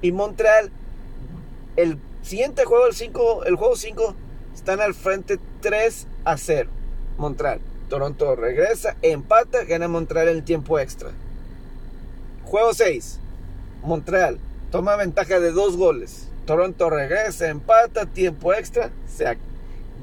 Y 0.02 0.12
Montreal, 0.12 0.72
el 1.76 1.98
siguiente 2.22 2.66
juego, 2.66 2.88
el, 2.88 2.94
5, 2.94 3.46
el 3.46 3.56
juego 3.56 3.76
5, 3.76 4.16
están 4.54 4.82
al 4.82 4.94
frente 4.94 5.40
3 5.62 6.08
a 6.26 6.38
0. 6.38 6.70
Montreal. 7.18 7.60
Toronto 7.90 8.36
regresa, 8.36 8.96
empata, 9.02 9.64
gana 9.64 9.88
Montreal 9.88 10.28
el 10.28 10.44
tiempo 10.44 10.80
extra. 10.80 11.12
Juego 12.46 12.74
6. 12.74 13.20
Montreal 13.84 14.40
toma 14.72 14.96
ventaja 14.96 15.40
de 15.40 15.52
dos 15.52 15.78
goles. 15.78 16.28
Toronto 16.46 16.90
regresa, 16.90 17.48
empata, 17.48 18.06
tiempo 18.06 18.54
extra, 18.54 18.92
se 19.08 19.38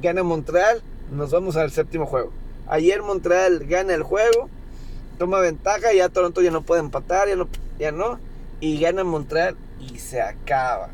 gana 0.01 0.23
Montreal. 0.23 0.83
Nos 1.11 1.31
vamos 1.31 1.57
al 1.57 1.71
séptimo 1.71 2.07
juego. 2.07 2.33
Ayer 2.69 3.03
Montreal 3.03 3.67
gana 3.67 3.95
el 3.95 4.03
juego, 4.03 4.49
toma 5.19 5.41
ventaja, 5.41 5.93
ya 5.93 6.09
Toronto 6.09 6.41
ya 6.41 6.51
no 6.51 6.63
puede 6.63 6.81
empatar, 6.81 7.29
ya 7.29 7.37
no, 7.37 7.49
ya 7.79 7.93
no 7.93 8.19
y 8.61 8.81
gana 8.81 9.05
Montreal 9.05 9.57
y 9.79 9.99
se 9.99 10.23
acaba. 10.23 10.89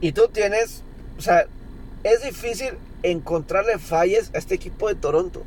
Y 0.00 0.12
tú 0.12 0.28
tienes, 0.28 0.82
o 1.16 1.22
sea, 1.22 1.46
es 2.02 2.22
difícil 2.22 2.74
encontrarle 3.02 3.78
fallas 3.78 4.30
a 4.34 4.38
este 4.38 4.54
equipo 4.54 4.88
de 4.88 4.94
Toronto. 4.94 5.42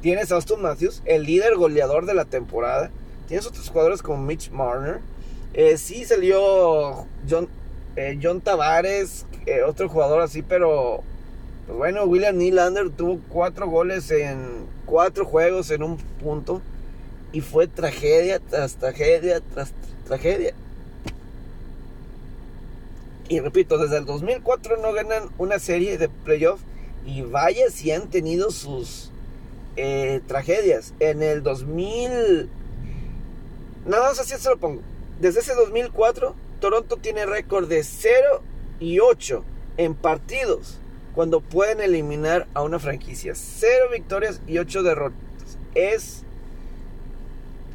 Tienes 0.00 0.30
a 0.30 0.36
Austin 0.36 0.60
Matthews, 0.60 1.02
el 1.04 1.24
líder 1.24 1.56
goleador 1.56 2.06
de 2.06 2.14
la 2.14 2.24
temporada. 2.24 2.90
Tienes 3.28 3.46
otros 3.46 3.68
jugadores 3.68 4.02
como 4.02 4.22
Mitch 4.22 4.50
Marner. 4.50 5.00
Eh, 5.54 5.78
sí 5.78 6.04
salió 6.04 7.06
John, 7.28 7.48
eh, 7.96 8.18
John 8.22 8.40
Tavares, 8.40 9.26
eh, 9.46 9.62
otro 9.62 9.88
jugador 9.88 10.20
así, 10.20 10.42
pero 10.42 11.02
pues 11.66 11.78
bueno, 11.78 12.04
William 12.04 12.36
Nylander 12.36 12.90
tuvo 12.90 13.18
cuatro 13.28 13.68
goles 13.68 14.10
en 14.10 14.66
cuatro 14.84 15.24
juegos 15.24 15.70
en 15.70 15.82
un 15.82 15.96
punto. 15.96 16.62
Y 17.32 17.40
fue 17.40 17.66
tragedia 17.66 18.38
tras 18.38 18.76
tragedia 18.76 19.40
tras 19.40 19.72
tragedia. 20.06 20.54
Y 23.28 23.40
repito, 23.40 23.78
desde 23.78 23.98
el 23.98 24.04
2004 24.04 24.76
no 24.76 24.92
ganan 24.92 25.24
una 25.38 25.58
serie 25.58 25.98
de 25.98 26.08
playoffs. 26.08 26.62
Y 27.06 27.22
vaya 27.22 27.70
si 27.70 27.92
han 27.92 28.10
tenido 28.10 28.50
sus 28.50 29.10
eh, 29.76 30.20
tragedias. 30.26 30.92
En 31.00 31.22
el 31.22 31.42
2000... 31.42 32.50
Nada 33.86 34.08
más 34.08 34.18
así 34.18 34.34
se 34.36 34.50
lo 34.50 34.58
pongo. 34.58 34.82
Desde 35.20 35.40
ese 35.40 35.54
2004, 35.54 36.34
Toronto 36.60 36.96
tiene 36.96 37.24
récord 37.24 37.68
de 37.68 37.84
0 37.84 38.42
y 38.80 38.98
8 38.98 39.44
en 39.76 39.94
partidos 39.94 40.78
cuando 41.14 41.40
pueden 41.40 41.80
eliminar 41.80 42.46
a 42.52 42.62
una 42.62 42.78
franquicia. 42.78 43.34
0 43.34 43.86
victorias 43.92 44.42
y 44.46 44.58
8 44.58 44.82
derrotas. 44.82 45.58
Es. 45.74 46.24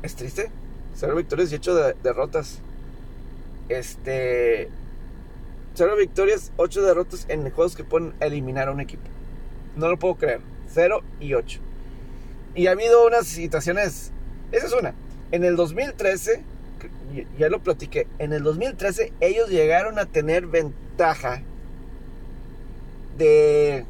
Es 0.03 0.15
triste. 0.15 0.51
0 0.95 1.15
victorias 1.15 1.51
y 1.51 1.55
8 1.55 1.95
derrotas. 2.03 2.59
Este. 3.69 4.69
0 5.73 5.95
victorias, 5.97 6.51
8 6.57 6.81
derrotas 6.81 7.25
en 7.29 7.49
juegos 7.49 7.75
que 7.75 7.83
pueden 7.83 8.13
eliminar 8.19 8.67
a 8.67 8.71
un 8.71 8.81
equipo. 8.81 9.09
No 9.75 9.89
lo 9.89 9.97
puedo 9.97 10.15
creer. 10.15 10.41
0 10.73 11.01
y 11.19 11.33
8. 11.33 11.59
Y 12.55 12.67
ha 12.67 12.71
habido 12.71 13.05
unas 13.05 13.27
situaciones. 13.27 14.11
Esa 14.51 14.67
es 14.67 14.73
una. 14.73 14.93
En 15.31 15.43
el 15.43 15.55
2013, 15.55 16.43
ya 17.37 17.49
lo 17.49 17.59
platiqué. 17.59 18.07
En 18.19 18.33
el 18.33 18.43
2013 18.43 19.13
ellos 19.19 19.49
llegaron 19.49 19.99
a 19.99 20.05
tener 20.05 20.47
ventaja 20.47 21.41
de. 23.17 23.85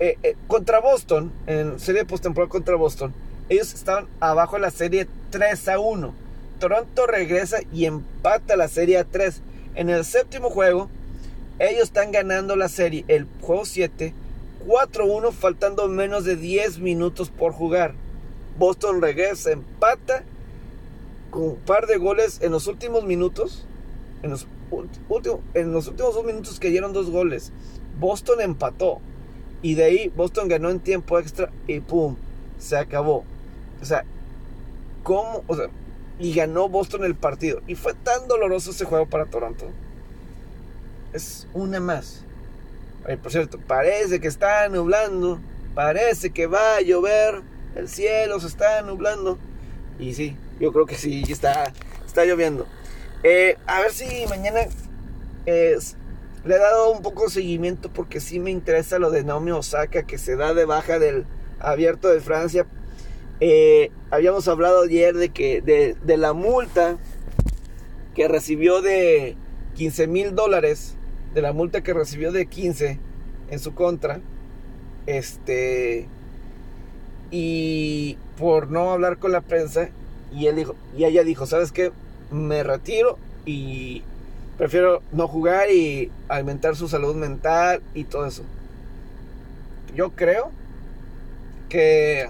Eh, 0.00 0.16
eh, 0.22 0.36
contra 0.46 0.78
Boston, 0.80 1.32
en 1.46 1.80
serie 1.80 2.02
de 2.02 2.06
postemporada 2.06 2.48
contra 2.48 2.76
Boston, 2.76 3.12
ellos 3.48 3.74
estaban 3.74 4.06
abajo 4.20 4.56
en 4.56 4.62
la 4.62 4.70
serie 4.70 5.08
3 5.30 5.68
a 5.68 5.78
1. 5.80 6.14
Toronto 6.60 7.06
regresa 7.06 7.58
y 7.72 7.86
empata 7.86 8.56
la 8.56 8.68
serie 8.68 8.98
a 8.98 9.04
3. 9.04 9.42
En 9.74 9.90
el 9.90 10.04
séptimo 10.04 10.50
juego, 10.50 10.88
ellos 11.58 11.84
están 11.84 12.12
ganando 12.12 12.56
la 12.56 12.68
serie, 12.68 13.04
el 13.08 13.26
juego 13.40 13.64
7, 13.64 14.14
4-1, 14.66 15.32
faltando 15.32 15.88
menos 15.88 16.24
de 16.24 16.36
10 16.36 16.78
minutos 16.78 17.30
por 17.30 17.52
jugar. 17.52 17.94
Boston 18.58 19.00
regresa, 19.00 19.52
empata 19.52 20.24
con 21.30 21.42
un 21.42 21.56
par 21.56 21.86
de 21.86 21.96
goles 21.96 22.40
en 22.42 22.52
los 22.52 22.66
últimos 22.66 23.04
minutos. 23.04 23.66
En 24.22 24.30
los, 24.30 24.46
últimos, 25.08 25.96
dos 25.96 26.24
minutos 26.24 26.58
que 26.58 26.70
dieron 26.70 26.92
dos 26.92 27.10
goles. 27.10 27.52
Boston 27.98 28.40
empató. 28.40 29.00
Y 29.62 29.74
de 29.74 29.84
ahí 29.84 30.12
Boston 30.14 30.48
ganó 30.48 30.70
en 30.70 30.80
tiempo 30.80 31.18
extra 31.18 31.50
y 31.66 31.80
¡pum! 31.80 32.16
Se 32.58 32.76
acabó. 32.76 33.24
O 33.80 33.84
sea, 33.84 34.04
¿cómo? 35.02 35.42
O 35.46 35.56
sea, 35.56 35.68
y 36.18 36.34
ganó 36.34 36.68
Boston 36.68 37.04
el 37.04 37.14
partido. 37.14 37.60
Y 37.66 37.74
fue 37.74 37.94
tan 37.94 38.28
doloroso 38.28 38.70
ese 38.70 38.84
juego 38.84 39.06
para 39.06 39.26
Toronto. 39.26 39.66
Es 41.12 41.46
una 41.54 41.80
más. 41.80 42.24
por 43.22 43.32
cierto, 43.32 43.58
parece 43.66 44.20
que 44.20 44.28
está 44.28 44.68
nublando. 44.68 45.40
Parece 45.74 46.30
que 46.30 46.46
va 46.46 46.76
a 46.76 46.80
llover. 46.80 47.42
El 47.74 47.88
cielo 47.88 48.40
se 48.40 48.46
está 48.46 48.82
nublando. 48.82 49.38
Y 49.98 50.14
sí, 50.14 50.36
yo 50.60 50.72
creo 50.72 50.86
que 50.86 50.96
sí, 50.96 51.24
está, 51.28 51.72
está 52.06 52.24
lloviendo. 52.24 52.66
Eh, 53.22 53.56
a 53.66 53.80
ver 53.80 53.92
si 53.92 54.26
mañana 54.28 54.60
le 55.44 56.54
he 56.54 56.58
dado 56.58 56.92
un 56.92 57.02
poco 57.02 57.24
de 57.24 57.30
seguimiento 57.30 57.90
porque 57.92 58.20
sí 58.20 58.38
me 58.38 58.50
interesa 58.50 58.98
lo 58.98 59.10
de 59.10 59.24
Naomi 59.24 59.50
Osaka 59.50 60.04
que 60.04 60.18
se 60.18 60.36
da 60.36 60.54
de 60.54 60.66
baja 60.66 60.98
del 60.98 61.24
abierto 61.58 62.08
de 62.08 62.20
Francia 62.20 62.66
eh, 63.40 63.92
habíamos 64.10 64.48
hablado 64.48 64.82
ayer 64.82 65.14
de 65.14 65.28
que 65.28 65.62
de, 65.62 66.16
la 66.16 66.32
multa 66.32 66.98
que 68.14 68.26
recibió 68.26 68.82
de 68.82 69.36
15 69.76 70.08
mil 70.08 70.34
dólares, 70.34 70.96
de 71.34 71.42
la 71.42 71.52
multa 71.52 71.82
que 71.82 71.94
recibió 71.94 72.32
de 72.32 72.46
15 72.46 72.98
en 73.50 73.58
su 73.58 73.74
contra, 73.74 74.20
este, 75.06 76.06
y 77.30 78.18
por 78.36 78.70
no 78.70 78.90
hablar 78.92 79.18
con 79.18 79.32
la 79.32 79.40
prensa, 79.40 79.90
y 80.32 80.46
él 80.46 80.56
dijo, 80.56 80.74
y 80.96 81.04
ella 81.04 81.24
dijo, 81.24 81.46
¿sabes 81.46 81.72
qué? 81.72 81.92
Me 82.30 82.62
retiro 82.62 83.18
y 83.46 84.02
prefiero 84.58 85.02
no 85.12 85.28
jugar 85.28 85.70
y 85.70 86.10
alimentar 86.28 86.76
su 86.76 86.88
salud 86.88 87.14
mental 87.14 87.82
y 87.94 88.04
todo 88.04 88.26
eso. 88.26 88.42
Yo 89.94 90.10
creo 90.10 90.50
que 91.68 92.28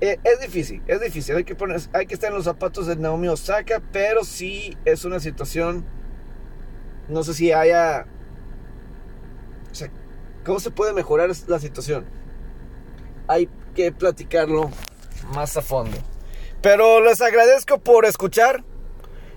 eh, 0.00 0.18
es 0.24 0.40
difícil, 0.40 0.82
es 0.88 1.00
difícil. 1.00 1.36
Hay 1.36 1.44
que, 1.44 1.54
poner, 1.54 1.80
hay 1.92 2.06
que 2.06 2.14
estar 2.14 2.30
en 2.30 2.36
los 2.36 2.44
zapatos 2.44 2.86
de 2.86 2.96
Naomi 2.96 3.28
Osaka, 3.28 3.80
pero 3.92 4.24
sí 4.24 4.76
es 4.84 5.04
una 5.04 5.20
situación. 5.20 5.84
No 7.08 7.22
sé 7.22 7.34
si 7.34 7.52
haya. 7.52 8.06
O 9.70 9.74
sea, 9.74 9.90
¿cómo 10.44 10.60
se 10.60 10.70
puede 10.70 10.92
mejorar 10.92 11.30
la 11.46 11.58
situación? 11.58 12.06
Hay 13.28 13.48
que 13.74 13.92
platicarlo 13.92 14.70
más 15.34 15.56
a 15.56 15.62
fondo. 15.62 15.96
Pero 16.60 17.00
les 17.00 17.20
agradezco 17.20 17.78
por 17.78 18.04
escuchar 18.04 18.64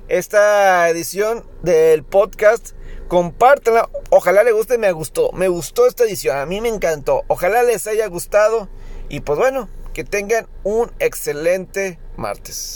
esta 0.07 0.87
edición 0.89 1.45
del 1.63 2.03
podcast. 2.03 2.71
Compártanla. 3.07 3.89
Ojalá 4.09 4.43
les 4.43 4.53
guste. 4.53 4.77
Me 4.77 4.91
gustó. 4.91 5.31
Me 5.31 5.47
gustó 5.47 5.87
esta 5.87 6.03
edición. 6.03 6.37
A 6.37 6.45
mí 6.45 6.61
me 6.61 6.69
encantó. 6.69 7.23
Ojalá 7.27 7.63
les 7.63 7.87
haya 7.87 8.07
gustado. 8.07 8.69
Y 9.09 9.21
pues 9.21 9.39
bueno, 9.39 9.69
que 9.93 10.03
tengan 10.03 10.47
un 10.63 10.91
excelente 10.99 11.99
martes. 12.17 12.73